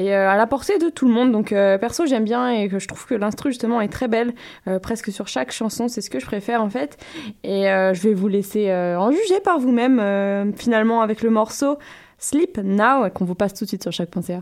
et 0.00 0.14
euh, 0.14 0.30
à 0.30 0.36
la 0.38 0.46
portée 0.46 0.78
de 0.78 0.88
tout 0.88 1.06
le 1.06 1.12
monde. 1.12 1.30
Donc, 1.30 1.52
euh, 1.52 1.76
perso, 1.76 2.06
j'aime 2.06 2.24
bien 2.24 2.50
et 2.50 2.70
je 2.70 2.88
trouve 2.88 3.04
que 3.04 3.14
l'instru, 3.14 3.50
justement, 3.50 3.82
est 3.82 3.88
très 3.88 4.08
belle, 4.08 4.32
euh, 4.66 4.78
presque 4.78 5.12
sur 5.12 5.28
chaque 5.28 5.52
chanson. 5.52 5.88
C'est 5.88 6.00
ce 6.00 6.08
que 6.08 6.18
je 6.18 6.24
préfère, 6.24 6.62
en 6.62 6.70
fait. 6.70 6.96
Et 7.44 7.64
je 7.64 8.00
vais 8.00 8.14
vous 8.14 8.28
laisser 8.28 8.72
en 8.72 9.10
juger 9.10 9.40
par 9.40 9.58
vous-même, 9.58 10.54
finalement, 10.56 11.02
avec 11.02 11.22
le 11.22 11.30
morceau 11.30 11.78
Sleep 12.18 12.58
Now, 12.58 13.10
qu'on 13.10 13.24
vous 13.24 13.34
passe 13.34 13.54
tout 13.54 13.64
de 13.64 13.68
suite 13.68 13.82
sur 13.82 13.92
chaque 13.92 14.10
pensée. 14.10 14.38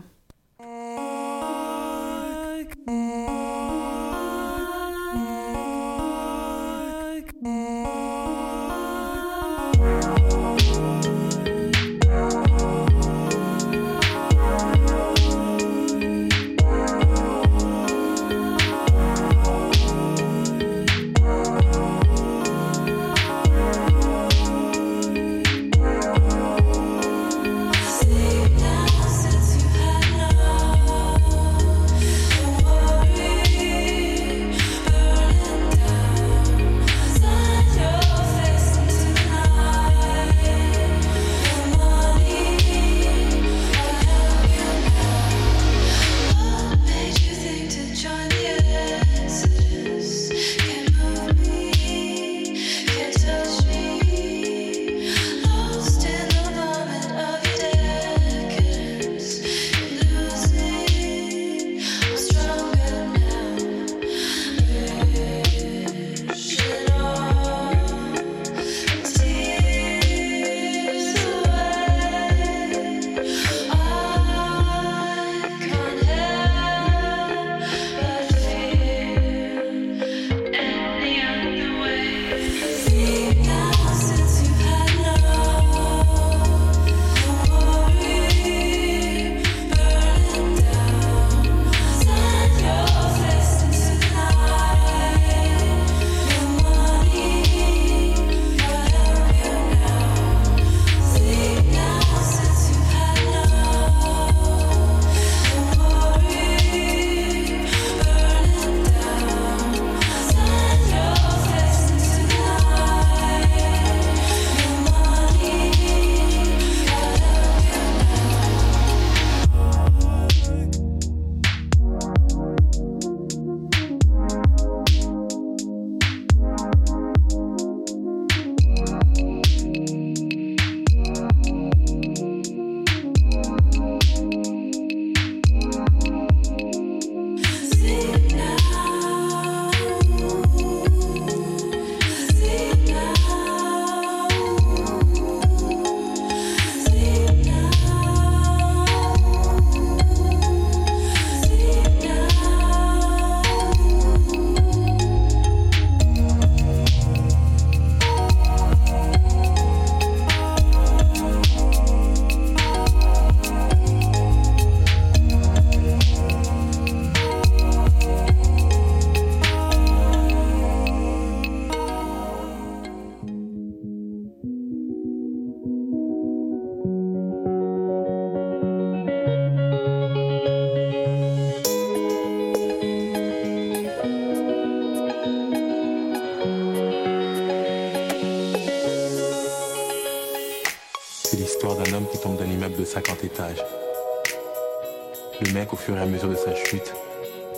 Fur 195.89 195.97
et 195.97 196.01
à 196.01 196.05
mesure 196.05 196.29
de 196.29 196.35
sa 196.35 196.53
chute, 196.53 196.93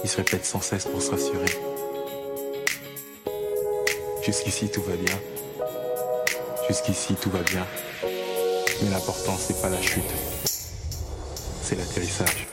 il 0.05 0.09
se 0.09 0.15
répète 0.15 0.45
sans 0.45 0.61
cesse 0.61 0.85
pour 0.85 1.01
se 1.01 1.11
rassurer. 1.11 1.51
Jusqu'ici, 4.23 4.69
tout 4.69 4.81
va 4.83 4.95
bien. 4.95 5.19
Jusqu'ici, 6.69 7.15
tout 7.15 7.29
va 7.29 7.41
bien. 7.41 7.67
Mais 8.81 8.89
l'important, 8.89 9.35
c'est 9.37 9.61
pas 9.61 9.67
la 9.67 9.81
chute. 9.81 10.13
C'est 11.61 11.75
l'atterrissage. 11.75 12.50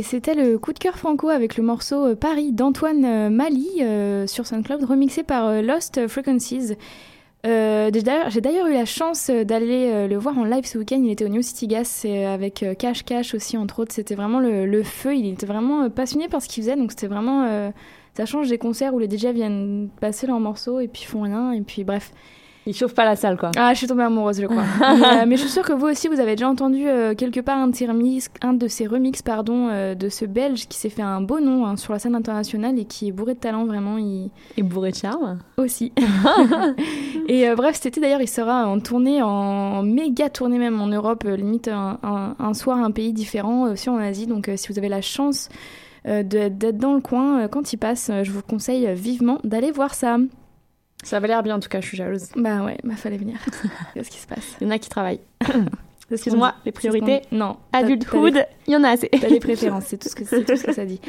Et 0.00 0.02
c'était 0.02 0.32
le 0.32 0.58
coup 0.58 0.72
de 0.72 0.78
cœur 0.78 0.96
franco 0.96 1.28
avec 1.28 1.58
le 1.58 1.62
morceau 1.62 2.06
euh, 2.06 2.14
Paris 2.14 2.52
d'Antoine 2.52 3.04
euh, 3.04 3.28
Mali 3.28 3.68
euh, 3.82 4.26
sur 4.26 4.46
SoundCloud, 4.46 4.82
remixé 4.82 5.22
par 5.22 5.46
euh, 5.48 5.60
Lost 5.60 6.08
Frequencies. 6.08 6.72
J'ai 7.44 7.90
d'ailleurs- 7.90 8.66
eu 8.66 8.72
la 8.72 8.86
chance 8.86 9.28
d'aller 9.30 10.08
le 10.08 10.16
voir 10.16 10.38
en 10.38 10.44
live 10.44 10.64
ce 10.64 10.78
week-end. 10.78 11.02
Il 11.04 11.10
était 11.10 11.26
au 11.26 11.28
New 11.28 11.42
City 11.42 11.66
Gas 11.66 12.06
avec 12.32 12.64
Cash 12.78 13.04
Cash 13.04 13.34
aussi, 13.34 13.58
entre 13.58 13.80
autres. 13.80 13.92
C'était 13.92 14.14
vraiment 14.14 14.40
le, 14.40 14.82
feu. 14.84 15.14
Il 15.14 15.26
était 15.26 15.44
vraiment 15.44 15.90
passionné 15.90 16.28
par 16.28 16.40
ce 16.40 16.48
qu'il 16.48 16.62
faisait. 16.62 16.76
Donc 16.76 16.92
c'était 16.92 17.06
vraiment. 17.06 17.72
ça 18.14 18.24
change 18.24 18.48
des 18.48 18.56
concerts 18.58 18.94
où 18.94 18.98
les 18.98 19.10
DJ 19.10 19.26
viennent 19.26 19.90
passer 20.00 20.26
leurs 20.26 20.40
morceaux 20.40 20.80
et 20.80 20.88
puis 20.88 21.04
font 21.04 21.22
rien. 21.22 21.52
Et 21.52 21.60
puis 21.60 21.84
bref. 21.84 22.12
Il 22.70 22.72
chauffe 22.76 22.94
pas 22.94 23.04
la 23.04 23.16
salle, 23.16 23.36
quoi. 23.36 23.50
Ah, 23.56 23.72
je 23.72 23.78
suis 23.78 23.88
tombée 23.88 24.04
amoureuse, 24.04 24.40
je 24.40 24.46
crois. 24.46 24.62
mais, 24.80 25.04
euh, 25.04 25.24
mais 25.26 25.34
je 25.34 25.40
suis 25.40 25.50
sûre 25.50 25.64
que 25.64 25.72
vous 25.72 25.86
aussi, 25.88 26.06
vous 26.06 26.20
avez 26.20 26.36
déjà 26.36 26.48
entendu 26.48 26.86
euh, 26.86 27.16
quelque 27.16 27.40
part 27.40 27.58
un 27.58 27.66
de 27.66 27.74
ces 27.74 27.84
remixes, 27.84 28.28
un 28.42 28.52
de 28.52 28.68
ces 28.68 28.88
pardon, 29.24 29.66
euh, 29.68 29.96
de 29.96 30.08
ce 30.08 30.24
Belge 30.24 30.68
qui 30.68 30.78
s'est 30.78 30.88
fait 30.88 31.02
un 31.02 31.20
beau 31.20 31.40
nom 31.40 31.66
hein, 31.66 31.76
sur 31.76 31.92
la 31.92 31.98
scène 31.98 32.14
internationale 32.14 32.78
et 32.78 32.84
qui 32.84 33.08
est 33.08 33.10
bourré 33.10 33.34
de 33.34 33.40
talent, 33.40 33.64
vraiment. 33.64 33.98
Il... 33.98 34.30
Et 34.56 34.62
bourré 34.62 34.92
de 34.92 34.94
charme. 34.94 35.40
Aussi. 35.56 35.92
et 37.28 37.52
bref, 37.56 37.74
cet 37.74 37.86
été 37.86 38.00
d'ailleurs, 38.00 38.22
il 38.22 38.28
sera 38.28 38.68
en 38.68 38.78
tournée, 38.78 39.20
en 39.20 39.82
méga 39.82 40.30
tournée 40.30 40.58
même 40.58 40.80
en 40.80 40.86
Europe, 40.86 41.24
limite 41.24 41.66
un, 41.66 41.98
un- 42.04 42.36
un 42.38 42.54
soir, 42.54 42.78
un 42.78 42.92
pays 42.92 43.12
différent, 43.12 43.62
aussi 43.72 43.90
en 43.90 43.96
Asie. 43.96 44.28
Donc 44.28 44.48
si 44.54 44.68
vous 44.68 44.78
avez 44.78 44.88
la 44.88 45.00
chance 45.00 45.48
d'être 46.04 46.78
dans 46.78 46.94
le 46.94 47.00
coin 47.00 47.48
quand 47.48 47.72
il 47.72 47.78
passe, 47.78 48.12
je 48.22 48.30
vous 48.30 48.42
conseille 48.42 48.94
vivement 48.94 49.38
d'aller 49.42 49.72
voir 49.72 49.92
ça. 49.92 50.18
Ça 51.02 51.16
avait 51.16 51.28
l'air 51.28 51.42
bien, 51.42 51.56
en 51.56 51.60
tout 51.60 51.68
cas, 51.68 51.80
je 51.80 51.86
suis 51.86 51.96
jalouse. 51.96 52.28
Bah 52.36 52.62
ouais, 52.62 52.76
bah 52.84 52.94
fallait 52.96 53.16
venir. 53.16 53.38
Qu'est-ce 53.94 54.10
qui 54.10 54.18
se 54.18 54.26
passe 54.26 54.56
Il 54.60 54.64
y 54.64 54.66
en 54.66 54.70
a 54.70 54.78
qui 54.78 54.88
travaillent. 54.88 55.20
Excuse-moi, 56.12 56.54
les 56.64 56.72
priorités. 56.72 57.22
Non. 57.30 57.56
Adulthood, 57.72 58.44
il 58.66 58.72
y 58.72 58.76
en 58.76 58.82
a 58.82 58.90
assez. 58.90 59.08
T'as 59.08 59.28
les 59.28 59.38
préférences, 59.38 59.84
c'est 59.86 59.96
tout, 59.96 60.08
ce 60.08 60.16
que, 60.16 60.24
c'est 60.24 60.44
tout 60.44 60.56
ce 60.56 60.64
que 60.64 60.72
ça 60.72 60.84
dit. 60.84 61.00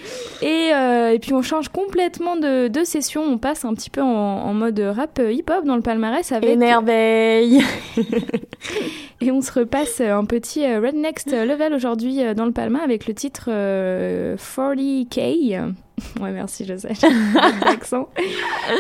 Et, 0.43 0.71
euh, 0.75 1.13
et 1.13 1.19
puis 1.19 1.33
on 1.33 1.41
change 1.41 1.69
complètement 1.69 2.35
de, 2.35 2.67
de 2.67 2.83
session, 2.83 3.23
on 3.23 3.37
passe 3.39 3.65
un 3.65 3.73
petit 3.73 3.89
peu 3.89 4.01
en, 4.01 4.07
en 4.07 4.53
mode 4.53 4.79
rap 4.79 5.17
euh, 5.19 5.31
hip-hop 5.31 5.65
dans 5.65 5.75
le 5.75 5.81
palmarès 5.81 6.31
avec... 6.31 6.49
Énerveille. 6.51 7.63
Et 9.21 9.31
on 9.31 9.41
se 9.41 9.51
repasse 9.51 10.01
un 10.01 10.25
petit 10.25 10.65
euh, 10.65 10.79
Red 10.79 10.95
Next 10.95 11.31
Level 11.31 11.73
aujourd'hui 11.73 12.19
dans 12.35 12.45
le 12.45 12.51
Palma 12.51 12.79
avec 12.83 13.07
le 13.07 13.13
titre 13.13 13.45
euh, 13.49 14.35
40K. 14.35 15.73
Ouais, 16.21 16.31
merci, 16.31 16.65
je 16.65 16.75
sais. 16.77 16.93
d'accent. 17.61 18.09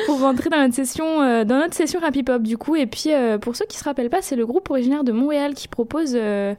Pour 0.05 0.19
rentrer 0.19 0.49
dans 0.49 0.59
notre 0.59 0.75
session, 0.75 1.21
euh, 1.21 1.43
dans 1.43 1.57
notre 1.57 1.73
session 1.73 1.99
rap 1.99 2.15
hip-hop 2.15 2.41
du 2.41 2.57
coup. 2.57 2.75
Et 2.75 2.85
puis 2.85 3.13
euh, 3.13 3.37
pour 3.37 3.55
ceux 3.55 3.65
qui 3.65 3.77
se 3.77 3.83
rappellent 3.83 4.09
pas, 4.09 4.21
c'est 4.21 4.35
le 4.35 4.45
groupe 4.45 4.69
originaire 4.69 5.03
de 5.03 5.11
Montréal 5.11 5.53
qui 5.53 5.67
propose 5.67 6.13
euh, 6.15 6.53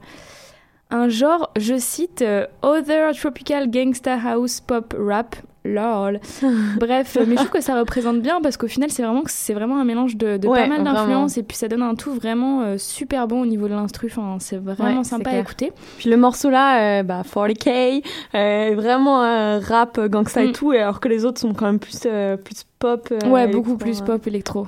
un 0.93 1.09
genre, 1.09 1.51
je 1.59 1.77
cite, 1.79 2.23
euh, 2.23 2.47
Other 2.63 3.13
Tropical 3.15 3.69
Gangsta 3.71 4.17
House 4.25 4.61
Pop 4.61 4.95
Rap. 4.99 5.35
Lol. 5.65 6.19
Bref, 6.81 7.17
mais 7.25 7.37
je 7.37 7.37
trouve 7.37 7.51
que 7.51 7.61
ça 7.61 7.79
représente 7.79 8.21
bien 8.21 8.41
parce 8.41 8.57
qu'au 8.57 8.67
final, 8.67 8.91
c'est 8.91 9.05
vraiment, 9.05 9.23
c'est 9.27 9.55
vraiment 9.55 9.79
un 9.79 9.85
mélange 9.85 10.17
de, 10.17 10.37
de 10.37 10.49
Ouais, 10.49 10.63
pas 10.63 10.67
mal 10.67 10.83
d'influences 10.83 11.39
et 11.39 11.45
puis 11.45 11.57
ça 11.57 11.69
donne 11.69 11.83
un 11.83 11.95
tout 11.95 12.13
vraiment 12.13 12.63
euh, 12.63 12.79
super 12.79 13.29
bon 13.29 13.43
au 13.43 13.47
niveau 13.47 13.69
de 13.69 13.73
l'instru. 13.75 14.09
Enfin, 14.11 14.39
c'est 14.41 14.57
vraiment 14.57 14.99
Ouais, 14.99 15.05
sympa 15.05 15.31
à 15.31 15.39
écouter. 15.39 15.73
Puis 15.99 16.11
le 16.11 16.17
morceau 16.17 16.51
là, 16.51 16.99
euh, 16.99 17.03
bah, 17.05 17.23
40K, 17.23 18.03
euh, 18.35 18.73
vraiment 18.75 19.21
rap 19.61 20.01
gangsta 20.11 20.43
Mm. 20.43 20.49
et 20.49 20.53
tout, 20.53 20.73
et 20.73 20.81
alors 20.81 20.99
que 20.99 21.07
les 21.07 21.25
autres 21.25 21.41
sont 21.41 21.55
quand 21.55 21.67
même 21.67 21.79
plus, 21.79 22.01
plus 22.01 22.65
pop. 22.81 23.15
Ouais, 23.25 23.47
beaucoup 23.47 23.77
plus 23.77 24.01
pop 24.01 24.27
électro. 24.27 24.67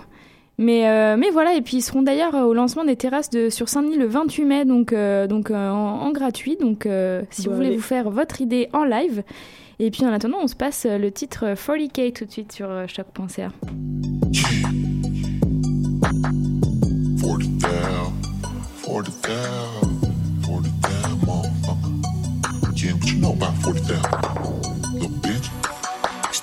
Mais, 0.56 0.88
euh, 0.88 1.16
mais 1.16 1.30
voilà, 1.30 1.54
et 1.54 1.62
puis 1.62 1.78
ils 1.78 1.82
seront 1.82 2.02
d'ailleurs 2.02 2.34
euh, 2.36 2.44
au 2.44 2.54
lancement 2.54 2.84
des 2.84 2.94
terrasses 2.96 3.28
de, 3.30 3.50
sur 3.50 3.68
Saint-Denis 3.68 3.96
le 3.96 4.06
28 4.06 4.44
mai, 4.44 4.64
donc, 4.64 4.92
euh, 4.92 5.26
donc 5.26 5.50
euh, 5.50 5.70
en, 5.70 6.00
en 6.02 6.10
gratuit. 6.12 6.56
Donc 6.60 6.86
euh, 6.86 7.22
si 7.30 7.44
Bon, 7.44 7.50
vous 7.50 7.56
voulez 7.56 7.68
allez. 7.68 7.76
vous 7.76 7.82
faire 7.82 8.08
votre 8.10 8.40
idée 8.40 8.68
en 8.72 8.84
live. 8.84 9.22
Et 9.80 9.90
puis 9.90 10.04
en 10.06 10.12
attendant, 10.12 10.38
on 10.40 10.46
se 10.46 10.54
passe 10.54 10.86
le 10.88 11.10
titre 11.10 11.44
euh, 11.44 11.54
40K 11.54 12.12
tout 12.12 12.24
de 12.24 12.30
suite 12.30 12.52
sur 12.52 12.68
choc.ca. 12.88 13.48
40 17.20 17.58
down, 17.58 18.12
40 18.84 19.10
down, 19.22 20.00
40 20.42 20.80
down, 20.80 21.20
motherfucker. 21.26 21.90
Yeah, 22.76 22.92
what 22.94 23.10
you 23.10 23.18
know 23.20 23.32
about 23.32 23.54
40 23.62 23.88
down? 23.88 24.63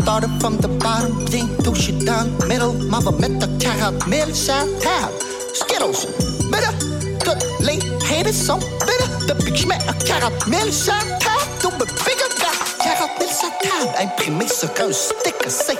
Little 0.01 0.29
bitch. 0.29 0.31
Started 0.31 0.41
from 0.41 0.57
the 0.57 0.67
bottom, 0.79 1.25
bien 1.25 1.47
touché 1.63 1.91
dans 1.91 2.27
le 2.39 2.47
middle. 2.47 2.73
M'en 2.89 2.99
va 2.99 3.11
mettre 3.11 3.47
40 3.59 4.09
000 4.09 4.33
sur 4.33 4.53
la 4.53 4.61
table. 4.81 5.13
Skittles, 5.53 6.07
bitter. 6.51 6.73
Tous 7.23 7.63
les 7.63 7.79
haters 8.09 8.33
sont 8.33 8.57
bitter. 8.57 9.27
Depuis 9.27 9.51
que 9.51 9.57
je 9.57 9.67
mets 9.67 9.77
un 9.87 9.93
40 9.93 10.33
000 10.47 10.71
sur 10.71 10.93
la 10.93 11.17
table, 11.17 11.51
double 11.61 11.87
figure, 11.99 12.29
got 12.39 12.83
40 12.83 13.09
000 13.19 13.31
sur 13.31 13.49
la 13.49 13.69
table. 13.69 13.91
Imprimé 13.99 14.47
sur 14.47 14.69
un 14.69 14.91
sticker, 14.91 15.49
c'est. 15.49 15.77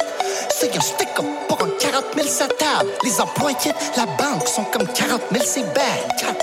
C'est 0.50 0.76
un 0.78 0.82
sticker 0.82 1.24
pour 1.48 1.62
un 1.64 1.70
40 1.80 2.06
000 2.16 2.28
sur 2.28 2.48
la 2.48 2.54
table. 2.54 2.90
Les 3.04 3.20
employés 3.20 3.58
de 3.66 3.98
la 4.00 4.06
banque 4.06 4.48
sont 4.48 4.64
comme 4.66 4.88
40 4.88 5.22
000, 5.32 5.44
c'est 5.46 5.64
bad. 5.74 6.02
4, 6.20 6.36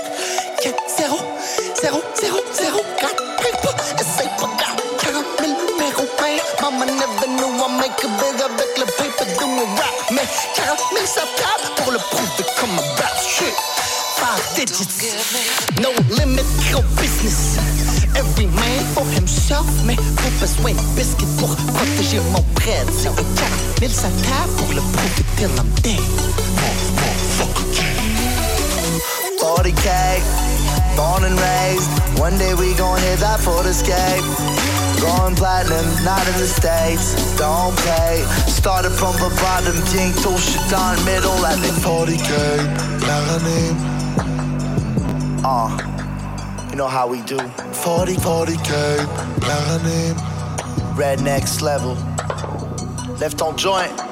4, 0.63 0.75
0, 0.97 1.17
0, 1.81 2.01
0, 2.21 2.37
0, 2.53 2.79
4, 2.99 3.28
mon 9.47 9.65
rap. 9.75 10.11
Mais 10.11 10.27
40 10.55 10.77
000 10.93 11.05
ça 11.05 11.21
tape 11.37 11.75
pour 11.77 11.91
le 11.91 11.99
prouver 11.99 12.45
comme 12.59 12.71
un 12.71 13.01
rap 13.01 13.17
shit. 13.19 13.53
Five 14.19 14.55
digits, 14.55 15.15
no 15.81 15.89
limit, 16.17 16.43
gros 16.71 16.83
business. 16.99 17.57
Every 18.15 18.47
man 18.47 18.83
for 18.93 19.05
himself, 19.15 19.65
mais 19.85 19.95
pas 19.95 20.29
besoin 20.41 20.73
de 20.73 20.81
biscuit 20.95 21.27
pour 21.37 21.55
protéger 21.55 22.19
mon 22.31 22.43
bread. 22.55 22.87
C'est 22.97 23.07
un 23.07 23.13
40 23.13 23.25
000 23.79 23.91
ça 23.91 24.09
tape 24.27 24.49
pour 24.57 24.73
le 24.73 24.81
prouver 24.81 25.23
till 25.37 25.49
I'm 25.57 25.69
dead. 25.83 25.99
40k, 29.39 30.21
born 30.97 31.23
and 31.23 31.39
raised. 31.39 31.89
One 32.19 32.37
day 32.37 32.53
we 32.55 32.73
gon' 32.75 32.97
hit 32.97 33.19
that 33.19 33.39
for 33.39 33.65
escape. 33.65 34.78
Going 35.01 35.35
platinum, 35.35 35.85
not 36.03 36.27
in 36.27 36.33
the 36.33 36.47
States. 36.47 37.37
Don't 37.37 37.75
play. 37.77 38.23
Started 38.47 38.91
from 38.91 39.13
the 39.15 39.29
bottom, 39.41 39.75
bien 39.91 40.11
touché 40.21 40.59
dans 40.69 40.91
le 40.91 40.99
middle. 41.05 41.29
Think 41.61 41.77
40k, 41.79 42.31
par 43.01 43.23
année. 43.35 43.71
Uh, 45.43 46.69
you 46.69 46.75
know 46.75 46.87
how 46.87 47.07
we 47.07 47.21
do. 47.21 47.37
40, 47.37 48.17
40k, 48.17 49.07
par 49.41 49.69
année. 49.79 50.13
Red 50.95 51.21
next 51.21 51.61
level. 51.61 51.95
Left 53.19 53.41
on 53.41 53.55
joint. 53.55 54.08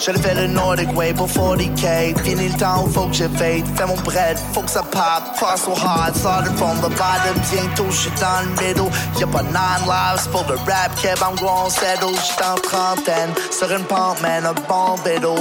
J'allais 0.00 0.20
faire 0.20 0.36
le 0.36 0.46
Nordic 0.46 0.96
Way 0.96 1.12
pour 1.12 1.28
40k. 1.28 2.16
Fini 2.22 2.48
le 2.48 2.58
temps 2.58 2.86
faut 2.92 3.06
que 3.06 3.14
j'évade. 3.14 3.64
Fais 3.76 3.86
mon 3.86 3.96
bread, 3.96 4.38
faut 4.52 4.62
que 4.62 4.70
ça 4.70 4.82
pop. 4.82 5.36
Far 5.36 5.58
so 5.58 5.72
hard, 5.74 6.14
started 6.14 6.56
from 6.56 6.78
the 6.78 6.90
bottom. 6.96 7.34
Bientôt 7.50 7.90
j'suis 7.90 8.10
dans 8.20 8.42
le 8.42 8.50
middle. 8.62 8.90
Y'a 9.18 9.26
pas 9.26 9.42
nine 9.42 9.86
lives 9.86 10.28
pour 10.30 10.44
le 10.48 10.56
rap 10.70 10.94
kev. 11.00 11.20
I'm 11.20 11.36
going 11.36 11.70
settle. 11.70 12.14
J'suis 12.14 12.44
en 12.44 12.54
trentaine. 12.56 13.32
Sur 13.50 13.70
une 13.72 13.84
pente, 13.84 14.20
man, 14.22 14.46
un 14.46 14.54
bon 14.68 14.94
vélo. 15.04 15.34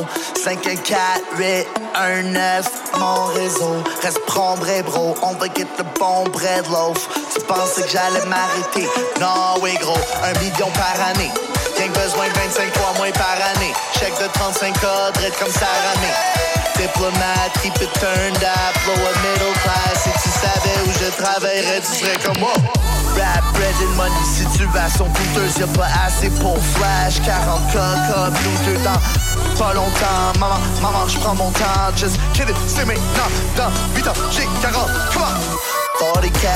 5 0.44 0.66
1 0.66 0.76
4 0.76 0.98
8 1.38 1.68
1 1.96 2.24
9 2.24 2.88
mon 3.00 3.26
réseau. 3.34 3.84
Reste 4.02 4.20
prendre 4.26 4.66
bro. 4.84 5.16
On 5.22 5.34
va 5.34 5.48
get 5.56 5.68
le 5.78 5.84
bon 6.00 6.24
bread 6.32 6.66
loaf. 6.72 7.08
Tu 7.34 7.42
pensais 7.42 7.84
que 7.84 7.90
j'allais 7.90 8.26
m'arrêter? 8.26 8.88
Non, 9.22 9.62
oui, 9.62 9.72
gros. 9.80 10.00
Un 10.24 10.40
million 10.40 10.70
par 10.74 11.10
année. 11.10 11.32
Rien 11.78 11.90
besoin 11.90 12.28
de 12.28 12.34
25 12.34 12.78
fois 12.78 12.94
moins 12.98 13.12
par 13.12 13.38
année. 13.56 13.74
Chèque 14.00 14.18
de 14.22 14.28
35 14.34 14.74
cadres, 14.80 15.38
comme 15.40 15.52
ça 15.52 15.68
ramé. 15.86 16.12
Diplomate, 16.78 17.54
keep 17.62 17.74
it 17.82 17.92
turned 18.00 18.44
up, 18.44 18.76
lower 18.86 19.14
middle 19.26 19.54
class. 19.64 20.04
Si 20.04 20.12
tu 20.22 20.30
savais 20.30 20.78
où 20.86 20.92
je 20.94 21.10
travaillerais, 21.22 21.82
tu 21.82 22.06
serais 22.06 22.18
comme 22.24 22.40
moi. 22.40 22.54
Rap, 23.18 23.44
bread 23.54 23.74
and 23.82 23.96
money, 23.96 24.26
situation 24.26 25.06
coûteuse, 25.06 25.58
y'a 25.58 25.68
pas 25.68 25.90
assez 26.06 26.30
pour 26.42 26.58
flash. 26.76 27.20
40 27.26 27.72
coca, 27.72 28.30
blue 28.30 28.78
dans 28.84 29.02
pas 29.58 29.74
longtemps. 29.74 30.40
Maman, 30.40 30.60
maman, 30.82 31.08
je 31.08 31.18
prends 31.20 31.36
mon 31.36 31.50
temps. 31.52 31.92
Just 31.96 32.20
kidding, 32.34 32.56
c'est 32.68 32.86
maintenant. 32.86 33.30
Dans 33.56 33.72
8 33.96 34.08
ans, 34.08 34.14
j'ai 34.32 34.48
40, 34.62 34.88
come 35.14 35.24
on. 35.24 35.68
40k, 36.00 36.48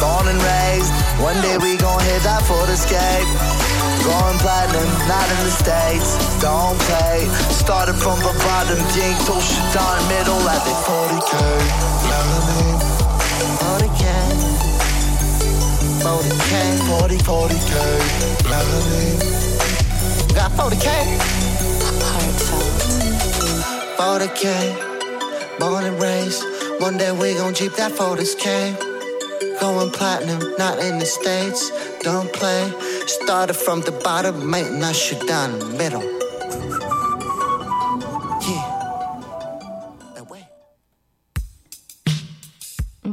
born 0.00 0.26
and 0.26 0.42
raised. 0.42 0.92
One 1.20 1.40
day 1.42 1.56
we 1.58 1.76
gon' 1.76 2.00
hit 2.00 2.22
that 2.24 2.42
for 2.42 2.68
escape. 2.68 3.61
Going 4.02 4.38
platinum, 4.38 4.88
not 5.06 5.26
in 5.30 5.38
the 5.46 5.54
States. 5.54 6.18
Don't 6.40 6.78
play. 6.90 7.26
Started 7.50 7.94
from 7.94 8.18
the 8.18 8.34
bottom, 8.42 8.78
bientôt 8.94 9.38
j'suis 9.40 9.62
dans 9.74 9.92
le 9.96 10.02
middle. 10.10 10.42
at 10.48 10.60
think 10.64 10.76
40k, 10.82 11.34
par 12.08 12.26
année. 12.36 12.76
40k. 13.62 14.04
40k. 16.02 16.54
40, 16.86 17.18
40k, 17.22 17.74
par 18.48 18.66
année. 18.78 19.14
Got 20.34 20.50
40k. 20.58 20.88
40k. 23.98 24.44
Born 25.58 25.84
and 25.84 26.00
raised. 26.00 26.42
One 26.80 26.96
day 26.96 27.12
we 27.12 27.34
gon' 27.34 27.54
jeep 27.54 27.72
that 27.74 27.92
40k. 27.92 28.74
Going 29.60 29.90
platinum, 29.90 30.40
not 30.58 30.78
in 30.80 30.98
the 30.98 31.06
States. 31.06 31.70
Don't 32.02 32.32
play. 32.32 32.72
Started 33.06 33.56
from 33.56 33.80
the 33.82 33.90
bottom, 34.04 34.44
maintenant 34.44 34.92
j'suis 34.92 35.16
dans 35.26 35.58
le 35.58 35.64
middle. 35.76 36.91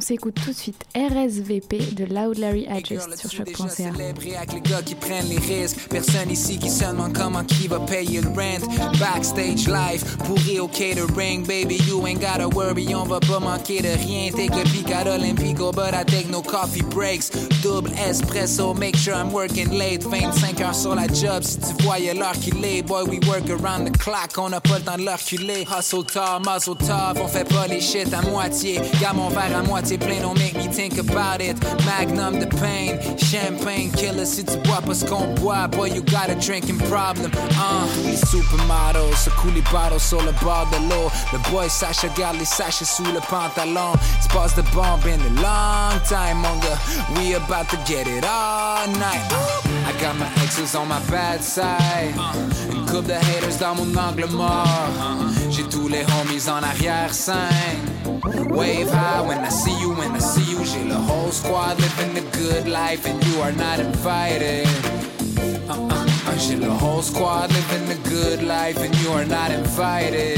S'écoute 0.10 0.40
tout 0.44 0.50
de 0.50 0.56
suite 0.56 0.84
RSVP 0.96 1.94
de 1.94 2.06
Loud 2.06 2.40
Larry 2.40 2.66
Adjust 2.68 3.16
sur 3.16 3.30
choc.ca. 3.30 3.92
les 3.96 4.62
gars 4.62 4.82
qui 4.84 4.96
prennent 4.96 5.30
les 5.30 5.38
risques. 5.38 5.88
Personne 5.88 6.32
ici 6.32 6.58
qui 6.58 6.72
se 6.72 6.84
demande 6.84 7.14
comment 7.14 7.44
qui 7.44 7.68
va 7.68 7.80
payer 7.82 8.20
le 8.22 8.30
rent. 8.30 8.58
Backstage 9.00 9.68
live, 9.68 10.04
pourri 10.26 10.60
au 10.60 10.68
catering. 10.68 11.46
Baby, 11.46 11.78
you 11.88 12.08
ain't 12.08 12.20
gotta 12.20 12.48
worry, 12.48 12.96
on 12.96 13.04
va 13.04 13.20
pas 13.20 13.40
manquer 13.40 13.84
de 13.84 13.90
rien. 13.90 14.32
Take 14.32 14.56
le 14.56 14.64
pic 14.64 14.90
à 14.92 15.04
l'Olympico, 15.04 15.72
but 15.72 15.94
I 15.94 16.04
take 16.06 16.32
no 16.32 16.42
coffee 16.42 16.82
breaks. 16.82 17.30
Double 17.62 17.92
espresso, 17.94 18.74
make 18.74 18.96
sure 18.96 19.14
I'm 19.14 19.32
working 19.32 19.78
late. 19.78 20.02
25 20.02 20.60
heures 20.62 20.74
sur 20.74 20.96
la 20.96 21.06
job, 21.06 21.44
si 21.44 21.60
tu 21.60 21.84
voyais 21.84 22.16
l'heure 22.16 22.34
qu'il 22.34 22.66
est. 22.66 22.82
Boy, 22.82 23.04
we 23.04 23.20
work 23.28 23.48
around 23.52 23.86
the 23.86 23.96
clock, 24.00 24.40
on 24.40 24.52
a 24.54 24.60
pas 24.60 24.80
le 24.80 24.86
temps 24.86 24.98
de 24.98 25.06
leur 25.06 25.20
culer. 25.20 25.68
Hustle 25.70 26.04
tard, 26.04 26.42
muzzle 26.42 26.76
tough, 26.80 27.22
on 27.22 27.28
fait 27.28 27.48
pas 27.48 27.68
les 27.68 27.80
shit 27.80 28.12
à 28.12 28.24
moitié. 28.24 28.82
Garde 29.00 29.18
mon 29.18 29.30
verre 29.30 29.56
à 29.56 29.62
moitié 29.62 29.99
plein, 30.00 30.22
don't 30.22 30.38
make 30.38 30.56
me 30.56 30.68
think 30.68 30.98
about 30.98 31.42
it. 31.42 31.58
Magnum 31.86 32.40
the 32.40 32.48
pain, 32.48 33.00
champagne 33.18 33.92
killer 33.92 34.26
si 34.26 34.44
tu 34.44 34.58
bois 34.66 34.82
pas 34.82 34.96
ce 34.96 35.06
qu'on 35.06 35.34
boit. 35.36 35.68
Boy, 35.68 35.90
you 35.90 36.02
got 36.02 36.30
a 36.30 36.36
drinking 36.36 36.80
problem. 36.90 37.32
Uh, 37.58 37.88
les 38.04 38.18
supermodels 38.18 39.16
secouent 39.16 39.54
les 39.54 39.62
bottles 39.72 40.00
sur 40.00 40.22
le 40.22 40.32
bord 40.44 40.68
de. 40.72 40.80
Le 41.32 41.40
boy 41.52 41.70
Sacha 41.70 42.08
garde 42.18 42.38
les 42.38 42.46
sachets 42.46 42.86
sous 42.86 43.04
le 43.04 43.20
pantalon. 43.30 43.94
Passes 44.30 44.56
de 44.56 44.62
bomb 44.74 45.00
in 45.06 45.20
a 45.20 45.42
long 45.42 46.00
time, 46.08 46.42
gars. 46.62 46.80
We 47.16 47.36
about 47.36 47.70
to 47.70 47.78
get 47.86 48.08
it 48.08 48.24
all 48.24 48.88
night. 49.00 49.22
I 49.86 49.94
got 50.00 50.16
my 50.18 50.28
exes 50.44 50.76
on 50.76 50.88
my 50.88 51.00
bad 51.10 51.42
side. 51.42 52.14
Une 52.72 52.86
coupe 52.86 53.08
de 53.08 53.14
haters 53.14 53.58
dans 53.60 53.76
mon 53.76 53.96
angle 53.98 54.28
mort. 54.28 54.68
J'ai 55.50 55.64
tous 55.64 55.88
les 55.88 56.04
homies 56.04 56.48
en 56.50 56.64
arrière-scène. 56.64 57.99
Wave 58.26 58.90
high 58.90 59.22
when 59.22 59.40
I 59.40 59.50
see 59.50 59.80
you, 59.80 59.94
when 59.94 60.12
I 60.12 60.20
see 60.20 60.52
you. 60.52 60.64
J'ai 60.66 60.84
le 60.84 60.96
whole 60.96 61.32
squad 61.32 61.80
living 61.80 62.14
the 62.14 62.38
good 62.38 62.68
life 62.68 63.06
and 63.06 63.24
you 63.26 63.40
are 63.42 63.54
not 63.54 63.80
invited. 63.80 64.68
Uh, 65.70 65.74
uh, 65.74 66.06
uh, 66.28 66.38
J'ai 66.38 66.58
le 66.58 66.70
whole 66.70 67.02
squad 67.02 67.50
living 67.52 67.88
the 67.88 68.10
good 68.10 68.44
life 68.44 68.78
and 68.78 68.94
you 69.02 69.10
are 69.12 69.26
not 69.26 69.52
invited. 69.52 70.38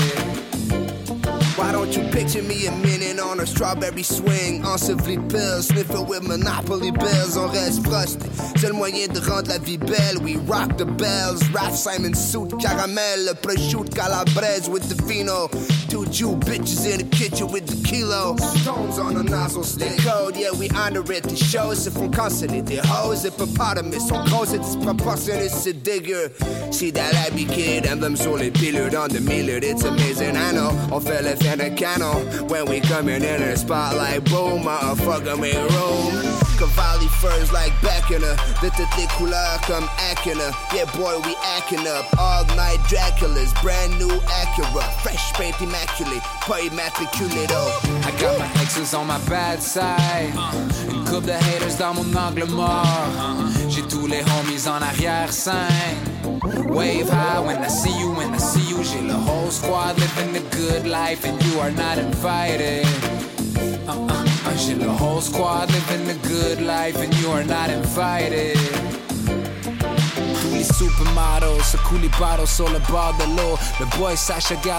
Why 1.58 1.72
don't 1.72 1.92
you 1.96 2.04
picture 2.12 2.44
me 2.44 2.68
a 2.68 2.72
minute 2.72 3.01
on 3.32 3.40
a 3.40 3.48
strawberry 3.48 4.04
swing, 4.04 4.62
de 4.62 5.18
pills, 5.30 5.68
sniffing 5.68 6.06
with 6.06 6.22
Monopoly 6.24 6.92
bills, 6.92 7.38
on 7.38 7.50
reste 7.50 7.82
frosty. 7.86 8.30
C'est 8.58 8.68
le 8.68 8.74
moyen 8.74 9.08
de 9.08 9.20
rendre 9.20 9.48
la 9.48 9.58
vie 9.58 9.78
belle. 9.78 10.18
We 10.22 10.36
rock 10.48 10.78
the 10.78 10.86
bells, 10.86 11.42
Ralph 11.52 11.76
Simon 11.76 12.14
suit, 12.14 12.52
caramel, 12.60 13.34
prosciutto 13.42 13.96
calabrese 13.96 14.70
with 14.70 14.88
the 14.90 15.02
vino. 15.06 15.48
Two 15.88 16.06
Jew 16.08 16.36
bitches 16.38 16.86
in 16.86 17.00
the 17.00 17.16
kitchen 17.16 17.48
with 17.52 17.68
the 17.68 17.88
kilo. 17.88 18.36
Stones 18.38 19.00
on 19.00 19.16
a 19.16 19.24
nozzle 19.24 19.64
stick. 19.64 19.98
code, 20.00 20.36
yeah, 20.36 20.52
we 20.52 20.70
honor 20.72 21.04
it. 21.12 21.26
Les 21.26 21.38
choses 21.38 21.84
se 21.84 21.90
font 21.90 22.10
canceller. 22.12 22.62
Des 22.62 22.82
hoes, 22.82 23.24
hippopotamus. 23.26 24.12
On 24.12 24.26
cause 24.30 24.54
it 24.54 24.62
disproportionné, 24.62 25.48
c'est 25.50 25.82
digger. 25.84 26.32
See 26.72 26.92
that 26.92 27.14
happy 27.14 27.46
kid, 27.46 27.88
emblem 27.88 28.18
sur 28.18 28.38
les 28.38 28.52
pilules 28.52 28.96
on 28.96 29.08
the 29.08 29.22
millard. 29.22 29.64
It's 29.64 29.84
amazing, 29.84 30.36
I 30.36 30.52
know. 30.52 30.72
On 30.92 31.00
fait 31.00 31.22
le 31.22 31.36
fin 31.38 31.56
de 31.58 31.70
canon. 31.76 32.16
When 32.50 32.66
we 32.66 32.82
coming 32.82 33.20
in 33.24 33.41
the 33.41 33.55
spotlight, 33.55 34.24
boom, 34.26 34.63
motherfucker, 34.63 35.39
make 35.39 35.55
room. 35.55 36.41
Cavalli 36.57 37.07
furs 37.19 37.51
like 37.51 37.74
back 37.82 38.11
in 38.11 38.22
her. 38.22 38.36
Toutes 38.61 38.78
les 38.97 39.07
couleurs 39.17 39.59
comme 39.65 39.88
Acura. 40.09 40.53
Yeah, 40.74 40.86
boy, 40.95 41.17
we 41.26 41.36
acting 41.57 41.88
up. 41.88 42.05
All 42.19 42.45
night 42.55 42.80
Dracula's 42.88 43.53
brand 43.61 43.97
new 43.97 44.11
Acura. 44.39 44.84
Fresh 45.01 45.34
paint 45.34 45.59
immaculate. 45.61 46.22
Immatriculé 46.45 47.47
though. 47.47 47.72
I 48.05 48.11
got 48.19 48.38
my 48.38 48.61
exes 48.61 48.93
on 48.93 49.07
my 49.07 49.17
bad 49.28 49.61
side. 49.61 50.34
Une 50.89 51.03
couple 51.05 51.28
de 51.28 51.34
haters 51.34 51.78
dans 51.78 51.95
mon 51.95 52.15
angle 52.15 52.45
mort. 52.45 52.86
J'ai 53.69 53.82
tous 53.84 54.05
les 54.05 54.22
homies 54.22 54.67
en 54.67 54.82
arrière-scène. 54.82 56.11
Wave 56.24 57.09
high 57.09 57.39
when 57.39 57.57
I 57.57 57.67
see 57.67 57.97
you, 57.99 58.11
when 58.11 58.34
I 58.34 58.38
see 58.38 58.67
you. 58.69 58.84
J'ai 58.84 59.07
the 59.07 59.13
whole 59.13 59.51
squad 59.51 59.97
living 59.99 60.34
the 60.34 60.41
good 60.55 60.86
life, 60.88 61.26
and 61.26 61.41
you 61.45 61.59
are 61.59 61.72
not 61.72 61.97
invited. 61.97 62.86
Uh-uh. 63.88 64.07
Uh, 64.45 64.55
J'ai 64.57 64.74
the 64.74 64.89
whole 64.89 65.22
squad 65.22 65.69
living 65.72 66.05
the 66.07 66.28
good 66.28 66.61
life, 66.61 66.97
and 66.97 67.13
you 67.19 67.30
are 67.32 67.43
not 67.43 67.69
invited. 67.69 68.57
Les 70.52 70.64
supermodels, 70.64 71.62
sur 72.47 72.70
le 72.70 72.80
bord 72.91 73.14
de 73.20 73.38
l'eau. 73.38 73.58
Boy 73.97 74.16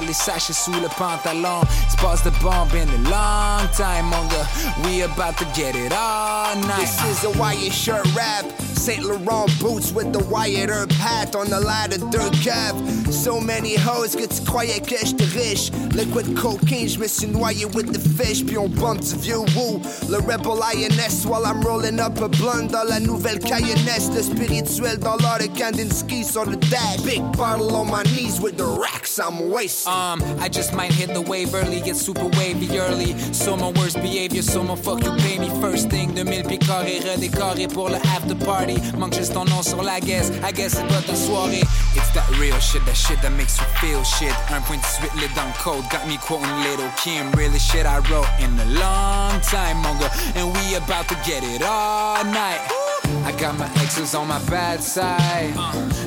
les 0.07 0.13
sachets 0.13 0.53
sous 0.53 0.73
le 0.73 0.89
pantalon. 0.97 1.61
Passe 2.03 2.25
de 2.25 2.31
bomb 2.43 2.69
in 2.75 2.89
a 2.89 3.11
long 3.11 3.69
time, 3.77 4.11
gars. 4.11 4.49
We 4.85 5.03
about 5.03 5.37
to 5.39 5.45
get 5.55 5.77
it 5.77 5.93
all 5.93 6.57
night. 6.57 6.81
This 6.81 7.01
is 7.05 7.25
a 7.25 7.31
Wyatt 7.39 7.73
shirt 7.73 8.05
rap. 8.17 8.45
Saint 8.75 9.05
Laurent 9.05 9.47
boots 9.61 9.93
with 9.93 10.13
the 10.13 10.19
Wyatt 10.25 10.69
Earp 10.69 10.91
hat 10.91 11.37
on 11.37 11.49
the 11.49 11.61
ladder 11.61 11.99
dirt 12.11 12.33
cap. 12.43 12.75
So 13.13 13.41
many 13.41 13.77
hoes 13.77 14.17
que 14.17 14.27
tu 14.27 14.43
croyais 14.43 14.81
que 14.81 14.97
j'étais. 14.97 15.71
Liquid 15.95 16.35
cocaine, 16.37 16.89
je 16.89 16.99
me 16.99 17.07
suis 17.07 17.29
with 17.73 17.93
the 17.93 18.01
fish. 18.01 18.45
Puis 18.45 18.59
on 18.59 18.69
bump 18.69 19.01
du 19.01 19.15
vieux 19.21 19.45
woo. 19.55 19.81
Le 20.09 20.19
rebel 20.19 20.61
INS 20.75 21.25
while 21.25 21.47
I'm 21.47 21.63
rolling 21.63 22.01
up 22.01 22.21
a 22.21 22.29
blunt 22.29 22.73
dans 22.73 22.89
la 22.89 22.99
nouvelle 22.99 23.39
Cayennesse. 23.39 24.11
Le 24.13 24.23
spirituel 24.23 24.99
dans 24.99 25.17
l'art 25.19 25.39
de 25.39 25.47
Kandinsky 25.63 26.27
on 26.37 26.51
the 26.51 26.57
dash. 26.57 27.03
Big 27.03 27.23
bottle 27.37 27.77
on 27.77 27.89
my 27.89 28.03
knees 28.15 28.41
with 28.41 28.57
the 28.57 28.65
racks 28.65 29.21
I'm 29.21 29.49
wasting. 29.49 29.93
Um, 29.93 30.21
I 30.41 30.49
just 30.49 30.75
might 30.75 30.91
hit 30.91 31.15
the 31.15 31.21
wave 31.21 31.55
early, 31.55 31.81
get 31.81 31.95
super 31.95 32.27
wavy 32.37 32.81
early. 32.81 33.17
So 33.33 33.57
my 33.57 33.71
worst 33.79 33.95
behavior, 34.03 34.43
so 34.43 34.65
my 34.65 34.75
fuck 34.75 35.05
you 35.05 35.13
pay 35.19 35.39
me 35.39 35.49
first 35.61 35.89
thing. 35.89 36.17
2000 36.17 36.49
pieds 36.49 36.59
carrés 36.67 36.99
redécorés 36.99 37.69
pour 37.69 37.91
le 37.91 37.99
after 38.11 38.35
party. 38.35 38.77
Manque 38.99 39.15
juste 39.15 39.35
ton 39.35 39.45
nom 39.45 39.63
sur 39.63 39.85
la 39.85 40.01
guess, 40.01 40.33
I 40.43 40.51
guess 40.51 40.73
c'est 40.75 40.89
pas 40.89 41.01
ta 41.07 41.15
soirée. 41.15 41.63
It's 41.95 42.11
that 42.15 42.29
real 42.41 42.59
shit, 42.59 42.85
that 42.87 42.97
shit 42.97 43.23
that 43.23 43.31
makes 43.31 43.57
you 43.61 43.67
feel 43.79 44.03
shit. 44.03 44.35
1.18 44.49 45.15
lit 45.21 45.31
dans 45.37 45.53
code, 45.63 45.85
got 45.93 46.09
me 46.09 46.19
quoting 46.19 46.51
Little 46.65 46.91
Kim. 46.97 47.31
Really 47.37 47.61
shit 47.61 47.87
I 47.87 48.01
wrote 48.11 48.27
in 48.41 48.59
a 48.59 48.67
long 48.81 49.41
time, 49.43 49.77
mon. 49.79 49.97
And 50.35 50.53
we 50.53 50.75
about 50.75 51.07
to 51.07 51.15
get 51.25 51.45
it 51.45 51.63
all 51.63 52.25
night. 52.25 52.92
I 53.25 53.33
got 53.33 53.57
my 53.59 53.69
exes 53.83 54.15
on 54.15 54.29
my 54.29 54.39
bad 54.51 54.83
side. 54.83 55.55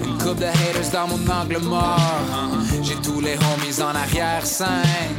Une 0.03 0.17
couple 0.17 0.41
de 0.41 0.45
haters 0.45 0.91
dans 0.91 1.07
mon 1.07 1.29
angle 1.29 1.59
mort. 1.59 1.99
J'ai 2.83 2.95
tous 2.95 3.21
les 3.21 3.35
homies 3.35 3.81
en 3.81 3.95
arrière-scène. 3.95 5.15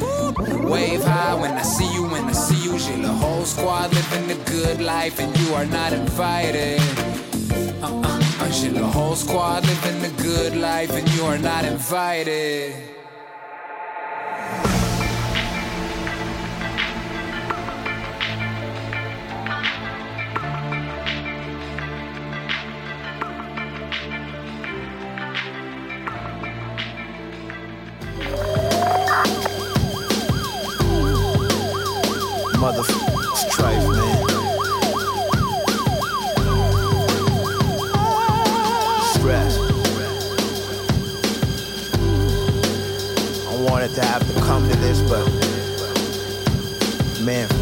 Wave 0.64 1.05
high 1.05 1.35
when 1.41 1.57
I 1.57 1.62
see 1.62 1.91
you, 1.95 2.05
when 2.05 2.29
I 2.29 2.33
see 2.33 2.62
you. 2.64 2.79
J'ai 2.79 2.97
le 2.97 3.09
whole 3.09 3.45
squad 3.45 3.93
living 3.93 4.27
the 4.29 4.51
good 4.51 4.81
life, 4.81 5.18
and 5.20 5.37
you 5.39 5.55
are 5.55 5.66
not 5.66 5.93
invited. 5.93 6.81
Uh-uh. 7.83 8.51
J'ai 8.51 8.70
le 8.70 8.83
whole 8.83 9.16
squad 9.16 9.64
living 9.64 10.01
the 10.03 10.22
good 10.22 10.57
life, 10.57 10.93
and 10.93 11.09
you 11.14 11.24
are 11.24 11.39
not 11.39 11.64
invited. 11.64 12.74
To 43.97 44.05
have 44.05 44.34
to 44.34 44.40
come 44.42 44.68
to 44.68 44.76
this, 44.76 45.01
but 45.01 45.24
man. 47.24 47.55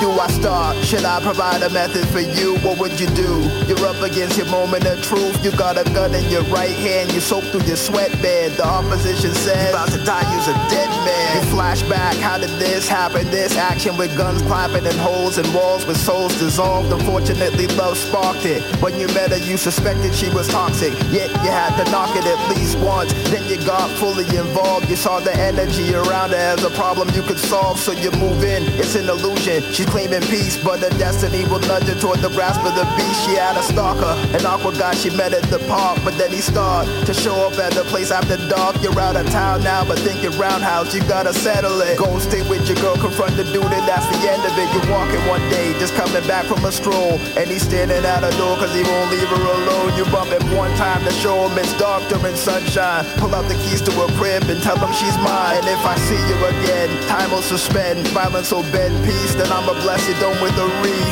Do 0.00 0.10
I 0.10 0.28
start? 0.28 0.76
Should 0.84 1.04
I 1.04 1.20
provide 1.20 1.62
a 1.62 1.70
method 1.70 2.06
for 2.08 2.20
you? 2.20 2.56
What 2.58 2.78
would 2.78 3.00
you 3.00 3.06
do? 3.08 3.40
You're 3.66 3.86
up 3.86 4.02
against 4.02 4.36
your 4.36 4.46
moment 4.46 4.84
of 4.84 5.02
truth. 5.02 5.42
You 5.42 5.50
got 5.52 5.78
a 5.78 5.84
gun 5.92 6.14
in 6.14 6.28
your 6.30 6.42
right 6.44 6.76
hand. 6.76 7.12
You 7.12 7.20
soak 7.20 7.44
through 7.44 7.62
your 7.62 7.76
sweatband. 7.76 8.54
The 8.54 8.66
opposition 8.66 9.32
says, 9.32 9.70
about 9.70 9.88
to 9.92 10.04
die, 10.04 10.24
you's 10.34 10.48
a 10.48 10.54
dead 10.68 10.90
man. 11.04 11.36
You 11.36 11.50
flash 11.50 11.82
back, 11.88 12.14
how 12.16 12.36
did 12.36 12.50
this 12.60 12.86
happen? 12.86 13.24
This 13.30 13.56
action 13.56 13.96
with 13.96 14.14
guns 14.16 14.42
clapping 14.42 14.86
and 14.86 14.98
holes 14.98 15.38
in 15.38 15.50
walls 15.54 15.86
with 15.86 15.96
souls 15.96 16.38
dissolved. 16.38 16.92
Unfortunately, 16.92 17.66
love 17.68 17.96
sparked 17.96 18.44
it. 18.44 18.62
When 18.82 19.00
you 19.00 19.06
met 19.08 19.30
her, 19.30 19.38
you 19.38 19.56
suspected 19.56 20.14
she 20.14 20.28
was 20.30 20.46
toxic. 20.48 20.92
Yet 21.10 21.30
you 21.42 21.50
had 21.50 21.74
to 21.82 21.90
knock 21.90 22.14
it 22.16 22.26
at 22.26 22.56
least 22.56 22.78
once. 22.78 23.12
Then 23.30 23.48
you 23.48 23.56
got 23.64 23.88
fully 23.98 24.24
involved. 24.36 24.90
You 24.90 24.96
saw 24.96 25.20
the 25.20 25.34
energy 25.34 25.94
around 25.94 26.30
her 26.30 26.36
as 26.36 26.62
a 26.64 26.70
problem 26.70 27.08
you 27.14 27.22
could 27.22 27.38
solve. 27.38 27.78
So 27.78 27.92
you 27.92 28.10
move 28.12 28.44
in. 28.44 28.62
It's 28.78 28.94
an 28.94 29.08
illusion. 29.08 29.62
Claiming 29.86 30.22
peace, 30.28 30.56
but 30.56 30.80
her 30.80 30.90
destiny 30.98 31.44
will 31.44 31.60
nudge 31.60 31.84
her 31.84 31.98
toward 31.98 32.20
the 32.20 32.30
grasp 32.30 32.64
of 32.64 32.74
the 32.74 32.84
beast. 32.96 33.24
She 33.26 33.34
had 33.36 33.56
a 33.56 33.62
stalker, 33.62 34.14
an 34.36 34.44
awkward 34.46 34.78
guy 34.78 34.94
she 34.94 35.10
met 35.10 35.32
at 35.32 35.44
the 35.50 35.58
park, 35.70 35.98
but 36.04 36.16
then 36.18 36.30
he 36.30 36.40
started 36.40 37.06
to 37.06 37.14
show 37.14 37.46
up 37.46 37.58
at 37.58 37.72
the 37.72 37.84
place 37.84 38.10
after 38.10 38.36
dark. 38.48 38.76
You're 38.82 38.98
out 39.00 39.16
of 39.16 39.28
town 39.30 39.62
now, 39.62 39.84
but 39.84 39.98
thinking 40.00 40.36
roundhouse, 40.38 40.94
you 40.94 41.00
gotta 41.08 41.32
settle 41.32 41.80
it. 41.80 41.98
Go 41.98 42.18
stay 42.18 42.42
with 42.48 42.68
your 42.68 42.76
girl, 42.78 42.96
confront 42.96 43.36
the 43.36 43.44
dude, 43.44 43.64
and 43.64 43.86
that's 43.88 44.06
the 44.12 44.20
end 44.28 44.42
of 44.44 44.52
it. 44.58 44.68
You're 44.74 44.90
walking 44.92 45.22
one 45.26 45.42
day, 45.48 45.72
just 45.78 45.94
coming 45.94 46.26
back 46.26 46.46
from 46.46 46.64
a 46.64 46.72
stroll, 46.72 47.18
and 47.36 47.48
he's 47.48 47.62
standing 47.62 48.04
at 48.04 48.24
a 48.24 48.30
door 48.36 48.56
cause 48.56 48.74
he 48.74 48.82
won't 48.82 49.10
leave 49.10 49.28
her 49.28 49.42
alone. 49.42 49.96
You 49.96 50.04
bump 50.12 50.30
him 50.30 50.44
one 50.56 50.74
time 50.76 51.04
to 51.04 51.12
show 51.12 51.48
him 51.48 51.58
it's 51.58 51.72
dark 51.78 52.02
during 52.08 52.36
sunshine. 52.36 53.04
Pull 53.16 53.34
out 53.34 53.48
the 53.48 53.54
keys 53.64 53.80
to 53.82 53.92
her 53.92 54.10
crib 54.18 54.44
and 54.48 54.62
tell 54.62 54.76
him 54.76 54.92
she's 54.92 55.16
mine. 55.18 55.56
And 55.56 55.68
if 55.68 55.84
I 55.84 55.96
see 55.96 56.20
you 56.28 56.36
again, 56.52 56.88
time 57.08 57.30
will 57.30 57.42
suspend. 57.42 58.06
Violence 58.08 58.52
will 58.52 58.66
bend 58.72 58.92
peace, 59.04 59.34
then 59.34 59.50
I'ma 59.50 59.72
bless 59.72 59.75
you 59.84 60.14
dome 60.20 60.40
with 60.40 60.56
a. 60.58 60.66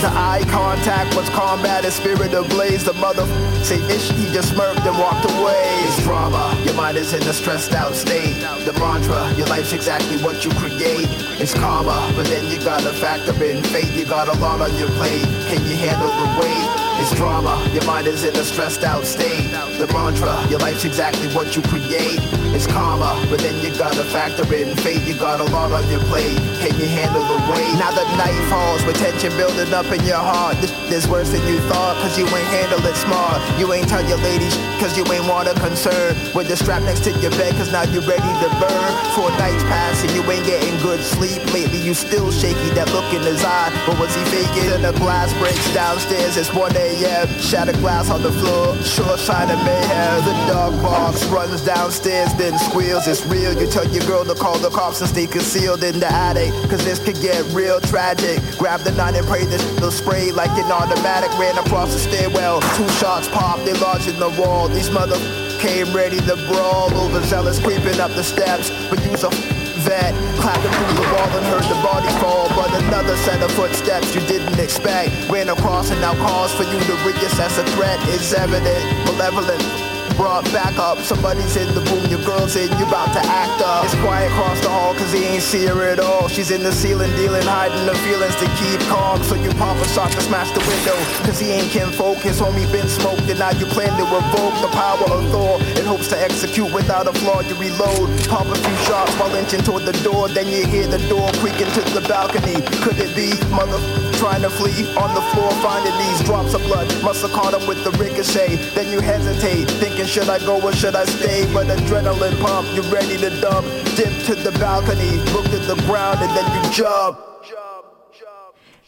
The 0.05 0.11
eye 0.13 0.45
contact 0.49 1.17
was 1.17 1.29
combat, 1.31 1.85
his 1.85 1.95
spirit 1.95 2.35
ablaze. 2.35 2.85
The 2.85 2.93
mother 2.95 3.27
say 3.65 3.81
ish, 3.89 4.11
he 4.13 4.27
just 4.33 4.55
smirked 4.55 4.81
and 4.81 4.99
walked 4.99 5.25
away. 5.31 5.65
It's 5.89 6.03
drama, 6.03 6.55
your 6.65 6.75
mind 6.75 6.99
is 6.99 7.13
in 7.15 7.23
a 7.23 7.33
stressed 7.33 7.73
out 7.73 7.95
state. 7.95 8.35
The 8.65 8.73
mantra, 8.79 9.33
your 9.35 9.47
life's 9.47 9.73
exactly 9.73 10.19
what 10.19 10.45
you 10.45 10.51
create. 10.53 11.09
It's 11.41 11.55
karma, 11.55 12.13
but 12.15 12.27
then 12.27 12.51
you 12.51 12.59
gotta 12.59 12.93
factor 12.93 13.33
in 13.43 13.63
fate. 13.65 13.93
You 13.95 14.05
got 14.05 14.29
a 14.29 14.39
lot 14.39 14.61
on 14.61 14.77
your 14.77 14.89
plate. 14.91 15.25
Can 15.49 15.65
you 15.65 15.77
handle 15.77 16.09
the 16.09 16.41
weight? 16.41 16.94
It's 17.01 17.15
drama, 17.15 17.61
your 17.73 17.85
mind 17.85 18.07
is 18.07 18.25
in 18.25 18.35
a 18.37 18.45
stressed 18.45 18.85
out 18.85 19.05
state. 19.05 19.51
The 19.79 19.87
mantra, 19.93 20.47
your 20.49 20.61
life's 20.61 20.85
exactly 20.85 21.29
what 21.35 21.55
you 21.57 21.63
create. 21.63 22.21
It's 22.55 22.67
karma, 22.67 23.19
but 23.29 23.41
then 23.41 23.59
you 23.61 23.77
gotta 23.77 24.05
factor 24.05 24.47
in 24.55 24.77
fate. 24.79 25.03
You 25.03 25.15
got 25.15 25.41
a 25.41 25.45
lot 25.51 25.73
on 25.73 25.83
your 25.91 26.01
plate. 26.07 26.39
Can 26.63 26.79
you 26.79 26.87
handle 26.87 27.27
the 27.27 27.39
weight? 27.51 27.75
Now 27.83 27.91
the 27.91 28.07
night 28.17 28.39
falls 28.49 28.85
with 28.87 28.97
tension 28.97 29.35
building 29.37 29.75
up 29.75 29.91
in 29.91 30.07
your 30.07 30.23
heart. 30.23 30.57
This 30.63 31.05
is 31.05 31.09
worse 31.09 31.31
than 31.33 31.43
you 31.51 31.59
thought, 31.67 31.99
cause 32.01 32.17
you 32.17 32.25
ain't 32.31 32.51
handle 32.55 32.79
it 32.87 32.95
smart. 32.95 33.43
You 33.59 33.73
ain't 33.73 33.89
tell 33.89 34.07
your 34.07 34.19
ladies, 34.19 34.55
cause 34.79 34.97
you 34.97 35.05
ain't 35.11 35.27
want 35.27 35.49
a 35.49 35.55
concern. 35.59 36.15
With 36.33 36.47
the 36.47 36.57
strap 36.57 36.83
next 36.85 37.03
to 37.05 37.11
your 37.19 37.33
bed, 37.33 37.53
cause 37.59 37.73
now 37.73 37.83
you're 37.91 38.07
ready 38.07 38.23
to 38.23 38.49
burn. 38.63 38.91
Four 39.19 39.31
nights 39.35 39.67
pass 39.67 40.01
and 40.07 40.13
you 40.15 40.23
ain't 40.31 40.47
getting 40.47 40.79
good 40.79 41.03
sleep. 41.03 41.43
Lately 41.53 41.83
you 41.83 41.93
still 41.93 42.31
shaky, 42.31 42.71
that 42.79 42.87
look 42.95 43.13
in 43.13 43.23
his 43.23 43.43
eye. 43.45 43.75
But 43.85 43.99
was 43.99 44.15
he 44.15 44.23
faking? 44.31 44.71
Then 44.71 44.83
the 44.83 44.95
glass 45.03 45.35
breaks 45.43 45.67
downstairs, 45.75 46.37
it's 46.39 46.55
1 46.55 46.77
a.m. 46.85 47.29
Shattered 47.41 47.77
glass 47.77 48.11
on 48.11 48.23
the 48.23 48.33
floor, 48.33 48.77
sure 48.83 49.17
sign 49.17 49.51
of 49.51 49.59
mayhem. 49.65 50.25
The 50.25 50.53
dog 50.53 50.73
barks, 50.83 51.25
runs 51.27 51.61
downstairs, 51.63 52.33
then 52.35 52.59
squeals. 52.59 53.07
It's 53.07 53.25
real, 53.27 53.53
you 53.61 53.67
Tell 53.75 53.89
your 53.89 54.07
girl 54.07 54.25
to 54.25 54.35
call 54.35 54.59
the 54.59 54.71
cops 54.71 55.01
and 55.01 55.11
stay 55.11 55.27
concealed 55.27 55.83
in 55.83 55.99
the 55.99 56.07
attic. 56.07 56.53
Cause 56.71 56.85
this 56.85 57.01
could 57.05 57.21
get 57.21 57.43
real 57.53 57.81
tragic. 57.81 58.39
Grab 58.57 58.81
the 58.81 58.93
nine 58.93 59.17
and 59.17 59.27
pray 59.27 59.45
this 59.45 59.65
will 59.81 59.91
spray 59.91 60.31
like 60.31 60.51
an 60.51 60.71
automatic. 60.71 61.31
Ran 61.39 61.59
across 61.59 61.93
the 61.93 61.99
stairwell. 61.99 62.61
Two 62.77 62.89
shots 63.01 63.27
popped, 63.29 63.65
they 63.65 63.73
lodged 63.75 64.09
in 64.09 64.19
the 64.21 64.31
wall. 64.41 64.69
These 64.69 64.91
mother 64.91 65.19
came 65.59 65.93
ready 65.93 66.19
to 66.19 66.37
brawl. 66.49 66.93
Overzealous 66.95 67.59
creeping 67.59 67.99
up 67.99 68.13
the 68.13 68.23
steps. 68.23 68.71
But 68.89 69.05
use 69.05 69.25
a 69.25 69.54
vet. 69.85 70.13
Clapping 70.41 70.73
through 70.73 70.97
the 70.97 71.09
wall 71.13 71.31
and 71.37 71.47
heard 71.47 71.69
the 71.69 71.81
body 71.85 72.09
fall. 72.19 72.49
But 72.57 72.73
another 72.83 73.17
set 73.19 73.43
of 73.43 73.51
footsteps 73.53 74.15
you 74.15 74.21
didn't 74.27 74.59
expect. 74.59 75.13
Ran 75.31 75.49
across 75.49 75.91
and 75.91 76.01
now 76.01 76.15
calls 76.15 76.53
for 76.53 76.65
you 76.65 76.79
to 76.81 76.95
reassess 77.05 77.59
a 77.61 77.65
threat 77.77 78.01
is 78.09 78.33
evident. 78.33 78.83
Malevolent 79.07 79.84
brought 80.17 80.45
back 80.53 80.79
up. 80.79 80.99
Somebody's 80.99 81.57
in 81.57 81.69
the 81.75 81.81
room, 81.91 82.05
your 82.07 82.23
girl's 82.25 82.57
in, 82.57 82.71
you 82.79 82.87
about 82.87 83.13
to 83.15 83.23
act 83.25 83.63
up. 83.63 83.85
It's 83.85 83.95
quiet 83.97 84.31
across 84.33 84.61
the 84.61 84.69
hall, 84.69 84.95
cause 84.95 85.13
he 85.13 85.25
ain't 85.25 85.43
see 85.43 85.67
her 85.67 85.83
at 85.83 86.01
all. 86.01 86.29
She's 86.29 86.51
in 86.51 86.63
the 86.63 86.73
ceiling, 86.73 87.11
dealing, 87.17 87.43
hiding 87.43 87.87
the 87.87 87.95
feelings 88.07 88.37
to 88.37 88.47
keep 88.61 88.81
calm. 88.89 89.23
So 89.23 89.35
you 89.35 89.51
pop 89.55 89.77
a 89.77 89.89
shot 89.89 90.11
to 90.13 90.21
smash 90.21 90.51
the 90.53 90.61
window, 90.61 90.97
cause 91.25 91.39
he 91.39 91.51
ain't 91.51 91.71
kinfolk. 91.71 92.19
His 92.19 92.41
homie 92.41 92.71
been 92.73 92.89
smoked, 92.89 93.29
and 93.29 93.39
now 93.39 93.51
you 93.51 93.67
plan 93.67 93.97
to 93.99 94.05
revoke 94.05 94.57
the 94.61 94.71
power 94.73 95.05
of 95.11 95.31
Thor 95.31 95.61
in 95.79 95.85
hopes 95.85 96.09
to 96.09 96.21
execute 96.21 96.73
without 96.73 97.07
a 97.07 97.13
flaw. 97.13 97.41
You 97.41 97.55
reload, 97.57 98.09
pop 98.29 98.47
a 98.47 98.57
few 98.57 98.77
shots 98.87 99.13
while 99.17 99.35
inching 99.35 99.63
toward 99.63 99.85
the 99.85 99.97
door. 100.03 100.29
Then 100.29 100.49
you 100.49 100.67
hear 100.67 100.87
the 100.87 101.03
door 101.09 101.31
creaking 101.41 101.71
to 101.73 101.83
the 101.95 102.05
balcony. 102.09 102.61
Could 102.83 102.99
it 102.99 103.15
be 103.17 103.33
mother? 103.51 104.04
Trying 104.19 104.43
to 104.43 104.51
flee 104.51 104.87
on 104.97 105.15
the 105.15 105.21
floor, 105.33 105.51
finding 105.63 105.97
these 105.99 106.23
drops 106.23 106.55
of 106.55 106.63
blood. 106.63 106.87
Must 107.03 107.23
have 107.23 107.33
caught 107.33 107.55
him 107.55 107.67
with 107.69 107.83
the 107.85 107.91
ricochet. 107.93 108.57
Then 108.75 108.91
you 108.91 109.01
hesitate, 109.01 109.69
thinking, 109.83 110.07
should 110.07 110.29
I 110.29 110.39
go 110.39 110.61
or 110.61 110.73
should 110.73 110.95
I 110.95 111.05
stay? 111.05 111.47
But 111.53 111.67
adrenaline 111.67 112.41
pump, 112.41 112.67
you're 112.75 112.91
ready 112.93 113.17
to 113.19 113.31
dump. 113.41 113.67
Dip 113.97 114.13
to 114.27 114.35
the 114.35 114.53
balcony, 114.59 115.19
look 115.33 115.47
at 115.47 115.67
the 115.67 115.77
ground, 115.87 116.21
and 116.23 116.31
then 116.37 116.47
you 116.55 116.71
jump. 116.73 117.19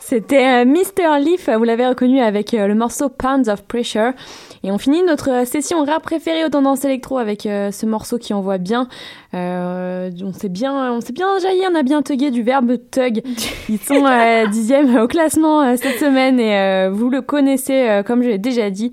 C'était 0.09 0.62
euh, 0.62 0.64
Mr. 0.64 1.18
Leaf, 1.18 1.49
vous 1.49 1.64
l'avez 1.64 1.85
reconnu 1.85 2.20
avec 2.20 2.55
euh, 2.55 2.68
le 2.68 2.77
morceau 2.77 3.09
Pounds 3.09 3.49
of 3.49 3.64
Pressure. 3.64 4.12
Et 4.62 4.70
on 4.70 4.78
finit 4.78 5.02
notre 5.02 5.30
euh, 5.30 5.44
session 5.44 5.84
rap 5.84 6.02
préférée 6.02 6.44
aux 6.44 6.48
tendances 6.48 6.84
électro 6.84 7.18
avec 7.18 7.46
euh, 7.46 7.70
ce 7.70 7.86
morceau 7.86 8.18
qui 8.18 8.34
envoie 8.34 8.59
bien. 8.59 8.88
Euh, 9.34 10.11
on 10.22 10.32
s'est 10.32 10.48
bien, 10.48 10.92
on 10.92 11.00
s'est 11.00 11.12
bien 11.12 11.38
jailli, 11.38 11.62
on 11.70 11.74
a 11.74 11.82
bien 11.82 12.02
tugué 12.02 12.30
du 12.30 12.42
verbe 12.42 12.76
tug. 12.90 13.22
Ils 13.68 13.78
sont 13.78 14.04
euh, 14.07 14.46
dixième 14.46 14.96
au 14.96 15.07
classement 15.07 15.76
cette 15.76 15.98
semaine 15.98 16.40
et 16.40 16.88
vous 16.90 17.11
le 17.11 17.22
connaissez 17.22 18.02
comme 18.07 18.22
je 18.22 18.28
l'ai 18.28 18.38
déjà 18.38 18.70
dit. 18.70 18.92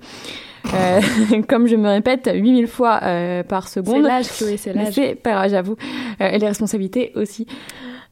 Euh, 0.74 1.02
comme 1.48 1.68
je 1.68 1.76
me 1.76 1.90
répète 1.90 2.30
8000 2.34 2.68
fois 2.68 3.00
euh, 3.04 3.44
par 3.44 3.68
seconde. 3.68 4.04
C'est 4.04 4.08
l'âge, 4.08 4.28
Chloé, 4.38 4.58
c'est 4.58 4.74
l'âge. 4.74 4.94
C'est 4.94 5.16
pas 5.16 5.32
grave, 5.32 5.50
j'avoue. 5.50 5.76
Euh, 6.22 6.30
et 6.30 6.40
les 6.40 6.48
responsabilités 6.48 7.12
aussi. 7.16 7.48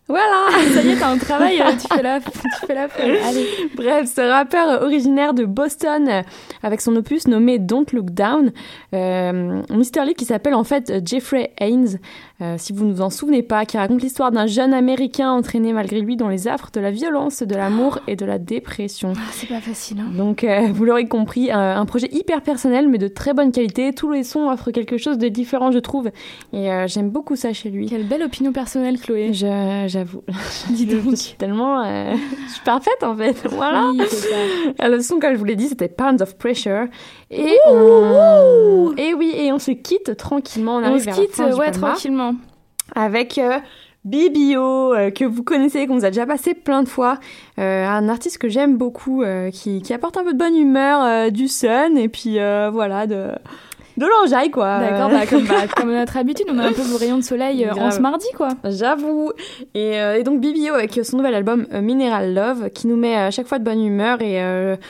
Voilà 0.08 0.48
Ça 0.74 0.82
y 0.82 0.90
est, 0.90 0.98
t'as 0.98 1.10
un 1.10 1.18
travail, 1.18 1.62
euh, 1.62 1.72
tu 1.80 1.88
fais 1.96 2.04
la, 2.04 2.20
tu 2.20 2.66
fais 2.68 2.74
la. 2.76 2.88
Allez. 3.26 3.46
Bref, 3.76 4.12
ce 4.14 4.20
rappeur 4.22 4.82
originaire 4.82 5.34
de 5.34 5.46
Boston, 5.46 6.10
euh, 6.10 6.22
avec 6.64 6.82
son 6.82 6.94
opus 6.98 7.28
nommé 7.30 7.60
Don't 7.60 7.86
Look 7.94 8.10
Down, 8.12 8.52
euh, 8.94 9.62
Mr. 9.70 10.04
Lee 10.06 10.14
qui 10.16 10.26
s'appelle 10.26 10.54
en 10.56 10.66
fait 10.66 10.92
Jeffrey 11.08 11.54
Haynes, 11.62 12.00
euh, 12.42 12.56
si 12.58 12.74
vous 12.74 12.84
ne 12.86 12.92
vous 12.94 13.02
en 13.02 13.10
souvenez 13.10 13.42
pas, 13.44 13.64
qui 13.66 13.78
raconte 13.78 14.02
l'histoire 14.02 14.32
d'un 14.32 14.48
jeune 14.48 14.74
américain 14.74 15.32
entraîné 15.32 15.72
malgré 15.72 16.02
lui 16.02 16.18
dans 16.18 16.28
les 16.28 16.48
affres 16.50 16.72
de 16.74 16.82
la 16.82 16.92
violence, 16.92 17.42
de 17.44 17.56
l'amour 17.56 18.00
et 18.08 18.18
de 18.18 18.26
la 18.26 18.38
dépression. 18.38 19.14
C'est 19.32 19.48
pas 19.48 19.62
facile, 19.62 20.00
hein. 20.02 20.12
Donc, 20.18 20.44
euh, 20.44 20.68
vous 20.74 20.84
l'aurez 20.84 21.08
compris, 21.08 21.52
un, 21.52 21.78
un 21.80 21.86
projet 21.86 22.10
hyper 22.12 22.42
personnel, 22.42 22.90
mais 22.90 22.98
de 22.98 23.08
très 23.08 23.34
bonne 23.34 23.52
qualité. 23.54 23.94
Tous 23.94 24.12
les 24.12 24.24
sons 24.24 24.50
offrent 24.50 24.72
quelque 24.72 24.98
chose 24.98 25.18
de 25.20 25.30
différent, 25.30 25.72
je 25.72 25.80
trouve. 25.80 26.10
Et 26.52 26.70
j'aime 26.88 27.10
beaucoup 27.12 27.36
ça 27.38 27.54
chez 27.54 27.70
lui. 27.70 27.86
Quelle 27.88 28.08
belle 28.08 28.24
opinion 28.24 28.52
personnelle, 28.52 29.00
Chloé. 29.00 29.32
Je- 29.34 29.91
J'avoue. 29.92 30.24
Dis 30.70 30.86
donc. 30.86 31.02
Je 31.12 31.16
suis 31.16 31.36
tellement. 31.36 31.84
euh, 31.84 32.14
je 32.48 32.52
suis 32.54 32.62
parfaite, 32.64 33.04
en 33.04 33.16
fait. 33.16 33.36
Voilà. 33.50 33.90
Oui, 33.92 34.02
ça. 34.08 34.28
Euh, 34.84 34.88
Le 34.88 35.02
son, 35.02 35.20
comme 35.20 35.34
je 35.34 35.38
vous 35.38 35.44
l'ai 35.46 35.56
dit, 35.58 35.68
c'était 35.68 35.90
Pounds 35.90 36.22
of 36.22 36.38
Pressure. 36.38 36.86
Et 37.30 37.58
on... 37.68 38.94
Et 38.98 39.14
oui, 39.14 39.34
et 39.36 39.52
on 39.52 39.60
se 39.60 39.72
quitte 39.72 40.16
tranquillement. 40.16 40.78
On, 40.78 40.98
se 40.98 41.04
vers 41.04 41.16
la 41.18 41.22
quitte, 41.22 41.36
fin 41.36 41.54
ouais, 41.56 41.72
tranquillement. 41.72 42.36
avec 42.96 43.38
euh, 43.38 43.60
Bibio, 44.06 44.94
euh, 44.96 45.12
que 45.12 45.26
vous 45.26 45.44
connaissez, 45.44 45.86
qu'on 45.86 45.96
vous 45.98 46.06
a 46.06 46.10
déjà 46.10 46.26
passé 46.26 46.54
plein 46.54 46.82
de 46.84 46.88
fois. 46.90 47.20
Euh, 47.60 47.86
un 47.86 48.10
artiste 48.10 48.38
que 48.40 48.50
j'aime 48.50 48.78
beaucoup, 48.78 49.22
euh, 49.24 49.52
qui, 49.52 49.82
qui 49.82 49.94
apporte 49.94 50.18
un 50.18 50.24
peu 50.24 50.34
de 50.34 50.38
bonne 50.40 50.56
humeur, 50.56 51.32
du 51.32 51.48
sun, 51.48 51.98
et 51.98 52.10
puis 52.10 52.36
voilà, 52.72 53.06
de, 53.08 53.32
de 53.98 54.06
l'enjaille, 54.06 54.52
quoi. 54.52 54.80
D'accord, 54.80 55.10
bah, 55.10 55.26
comme, 55.28 55.46
bah, 55.46 55.68
comme 55.76 55.92
notre 55.92 56.18
habitude, 56.18 56.48
on 56.50 56.58
a 56.60 56.68
un 56.68 56.74
peu 56.74 56.82
vos 56.82 56.98
rayons 56.98 57.18
de 57.18 57.24
soleil 57.24 57.66
euh, 57.66 57.74
en 57.74 57.92
ce 57.92 58.00
mardi, 58.00 58.28
quoi. 58.36 58.50
J'avoue. 58.64 59.32
Et, 59.74 60.00
euh, 60.00 60.18
et 60.18 60.24
donc 60.24 60.40
Bibio 60.40 60.74
avec 60.74 61.00
son 61.04 61.18
nouvel 61.18 61.36
album 61.36 61.68
euh, 61.74 61.82
Mineral 61.82 62.34
Love 62.34 62.70
qui 62.70 62.88
nous 62.88 62.96
met 62.96 63.16
à 63.16 63.32
chaque 63.32 63.48
fois 63.48 63.60
de 63.60 63.64
bonne 63.64 63.84
humeur. 63.84 64.22
Et 64.22 64.42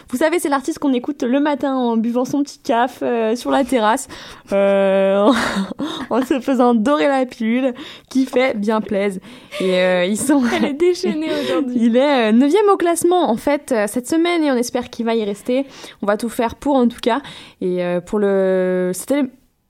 vous 0.09 0.17
savez, 0.17 0.39
c'est 0.39 0.49
l'artiste 0.49 0.79
qu'on 0.79 0.93
écoute 0.93 1.23
le 1.23 1.39
matin 1.39 1.75
en 1.75 1.97
buvant 1.97 2.25
son 2.25 2.43
petit 2.43 2.59
caf 2.59 3.03
sur 3.35 3.51
la 3.51 3.63
terrasse, 3.63 4.07
en, 4.51 5.31
en 6.09 6.21
se 6.25 6.39
faisant 6.39 6.73
dorer 6.73 7.07
la 7.07 7.25
pilule, 7.25 7.73
qui 8.09 8.25
fait 8.25 8.57
bien 8.57 8.81
plaise. 8.81 9.19
Et 9.59 10.05
ils 10.07 10.17
sont. 10.17 10.41
Elle 10.55 10.65
est 10.65 10.73
déchaînée 10.73 11.29
aujourd'hui. 11.43 11.75
Il 11.81 11.97
est 11.97 12.31
9 12.31 12.51
au 12.71 12.77
classement 12.77 13.29
en 13.29 13.37
fait 13.37 13.73
cette 13.87 14.07
semaine 14.07 14.43
et 14.43 14.51
on 14.51 14.55
espère 14.55 14.89
qu'il 14.89 15.05
va 15.05 15.15
y 15.15 15.23
rester. 15.23 15.65
On 16.01 16.05
va 16.05 16.17
tout 16.17 16.29
faire 16.29 16.55
pour 16.55 16.75
en 16.75 16.87
tout 16.87 16.99
cas. 17.01 17.21
Et 17.61 17.81
pour 18.05 18.19
le. 18.19 18.90
C'était. 18.93 19.23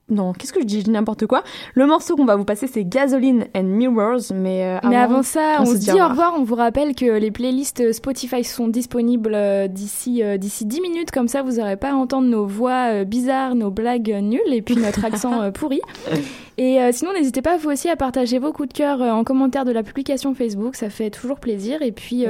Non, 0.08 0.32
qu'est-ce 0.32 0.52
que 0.52 0.60
je 0.60 0.66
dis? 0.66 0.80
Je 0.80 0.84
dis 0.84 0.90
n'importe 0.90 1.26
quoi. 1.26 1.42
Le 1.74 1.86
morceau 1.86 2.16
qu'on 2.16 2.24
va 2.24 2.36
vous 2.36 2.44
passer, 2.44 2.66
c'est 2.66 2.84
Gasoline 2.84 3.46
and 3.54 3.62
Mirrors. 3.62 4.32
Mais, 4.34 4.64
euh, 4.64 4.88
Mais 4.88 4.96
avant 4.96 5.22
ça, 5.22 5.58
on, 5.60 5.64
se 5.64 5.76
dit 5.76 5.90
au 5.92 6.08
revoir. 6.08 6.34
On 6.36 6.44
vous 6.44 6.56
rappelle 6.56 6.94
que 6.94 7.06
les 7.06 7.30
playlists 7.30 7.92
Spotify 7.92 8.44
sont 8.44 8.68
disponibles 8.68 9.32
euh, 9.34 9.68
d'ici 9.68 10.22
euh, 10.22 10.36
d'ici 10.36 10.66
10 10.66 10.80
minutes. 10.80 11.10
Comme 11.12 11.28
ça, 11.28 11.42
vous 11.42 11.52
n'aurez 11.52 11.76
pas 11.76 11.92
à 11.92 11.94
entendre 11.94 12.28
nos 12.28 12.46
voix 12.46 12.90
euh, 12.90 13.04
bizarres, 13.04 13.54
nos 13.54 13.70
blagues 13.70 14.10
nulles 14.22 14.52
et 14.52 14.60
puis 14.60 14.76
notre 14.76 15.04
accent 15.04 15.50
pourri. 15.52 15.80
Et 16.58 16.78
sinon, 16.92 17.14
n'hésitez 17.14 17.40
pas 17.40 17.56
vous 17.56 17.70
aussi 17.70 17.88
à 17.88 17.96
partager 17.96 18.38
vos 18.38 18.52
coups 18.52 18.68
de 18.68 18.74
cœur 18.74 19.00
en 19.00 19.24
commentaire 19.24 19.64
de 19.64 19.72
la 19.72 19.82
publication 19.82 20.34
Facebook. 20.34 20.76
Ça 20.76 20.90
fait 20.90 21.08
toujours 21.08 21.40
plaisir. 21.40 21.80
Et 21.80 21.92
puis. 21.92 22.26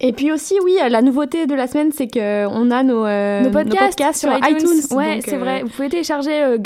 Et 0.00 0.12
puis 0.12 0.30
aussi, 0.30 0.54
oui, 0.62 0.76
la 0.88 1.02
nouveauté 1.02 1.46
de 1.46 1.54
la 1.56 1.66
semaine, 1.66 1.90
c'est 1.92 2.06
que 2.06 2.46
on 2.46 2.70
a 2.70 2.84
nos, 2.84 3.02
nos, 3.02 3.50
podcasts 3.50 4.20
sur 4.20 4.32
iTunes. 4.32 4.96
Ouais, 4.96 5.16
Donc, 5.16 5.24
c'est 5.26 5.36
vrai. 5.36 5.62
Vous 5.62 5.70
pouvez 5.70 5.88
télécharger 5.88 6.44
euh, 6.44 6.58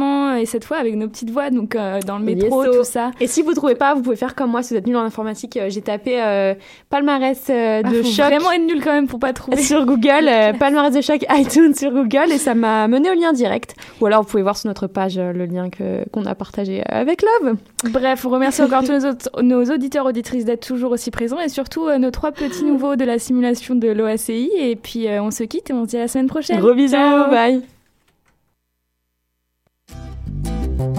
gratuitement 0.00 0.34
et 0.36 0.46
cette 0.46 0.64
fois 0.64 0.78
avec 0.78 0.94
nos 0.96 1.08
petites 1.08 1.30
voix, 1.30 1.50
donc 1.50 1.74
euh, 1.74 2.00
dans 2.06 2.18
le 2.18 2.24
métro, 2.24 2.64
tout 2.64 2.84
ça. 2.84 3.10
Et 3.20 3.26
si 3.26 3.42
vous 3.42 3.52
trouvez 3.54 3.74
pas, 3.74 3.94
vous 3.94 4.02
pouvez 4.02 4.16
faire 4.16 4.34
comme 4.34 4.50
moi 4.50 4.62
si 4.62 4.74
vous 4.74 4.78
êtes 4.78 4.86
nul 4.86 4.96
en 4.96 5.02
informatique. 5.02 5.56
euh, 5.56 5.66
J'ai 5.68 5.82
tapé 5.82 6.20
euh, 6.22 6.54
palmarès 6.88 7.38
euh, 7.50 7.82
Ah, 7.84 7.90
de 7.90 8.02
choc 8.02 8.26
vraiment 8.26 8.52
être 8.52 8.64
nul 8.66 8.82
quand 8.82 8.92
même 8.92 9.06
pour 9.06 9.18
pas 9.18 9.32
trouver. 9.32 9.58
sur 9.62 9.84
Google, 9.86 10.28
euh, 10.28 10.52
palmarès 10.58 10.92
de 10.94 11.00
choc 11.00 11.24
iTunes 11.30 11.74
sur 11.74 11.90
Google 11.92 12.32
et 12.32 12.38
ça 12.38 12.54
m'a 12.54 12.88
mené 12.88 13.10
au 13.10 13.14
lien 13.14 13.32
direct. 13.32 13.74
Ou 14.00 14.06
alors 14.06 14.22
vous 14.22 14.28
pouvez 14.28 14.42
voir 14.42 14.56
sur 14.56 14.68
notre 14.68 14.86
page 14.86 15.18
euh, 15.18 15.32
le 15.32 15.46
lien 15.46 15.70
que 15.70 16.08
qu'on 16.10 16.24
a 16.26 16.34
partagé 16.34 16.82
avec 16.86 17.22
Love. 17.22 17.56
Bref, 17.90 18.24
on 18.24 18.30
remercie 18.30 18.62
encore 18.62 18.82
tous 18.84 18.92
nos, 18.92 19.06
autres- 19.10 19.42
nos 19.42 19.64
auditeurs 19.64 20.06
auditrices 20.06 20.44
d'être 20.44 20.66
toujours 20.66 20.92
aussi 20.92 21.10
présents 21.10 21.38
et 21.40 21.48
surtout 21.48 21.86
euh, 21.86 21.98
nos 21.98 22.10
trois 22.10 22.32
petits 22.32 22.64
nouveaux 22.64 22.96
de 22.96 23.04
la 23.04 23.18
simulation 23.18 23.74
de 23.74 23.88
l'OACI. 23.88 24.50
Et 24.58 24.76
puis 24.76 25.08
euh, 25.08 25.22
on 25.22 25.30
se 25.30 25.44
quitte 25.44 25.70
et 25.70 25.72
on 25.72 25.84
se 25.84 25.90
dit 25.90 25.96
à 25.96 26.00
la 26.00 26.08
semaine 26.08 26.26
prochaine. 26.28 26.58
Gros 26.60 26.74
bisous, 26.74 26.94
Ciao. 26.94 27.30
bye. 27.30 27.62
Bye. 30.42 30.89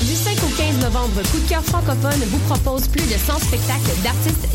Du 0.00 0.14
5 0.14 0.36
au 0.44 0.56
15 0.56 0.78
novembre, 0.80 1.22
Coup 1.30 1.38
de 1.38 1.48
cœur 1.48 1.64
francophone 1.64 2.22
vous 2.30 2.38
propose 2.54 2.86
plus 2.88 3.02
de 3.02 3.18
100 3.18 3.38
spectacles 3.40 4.00
d'artistes 4.02 4.46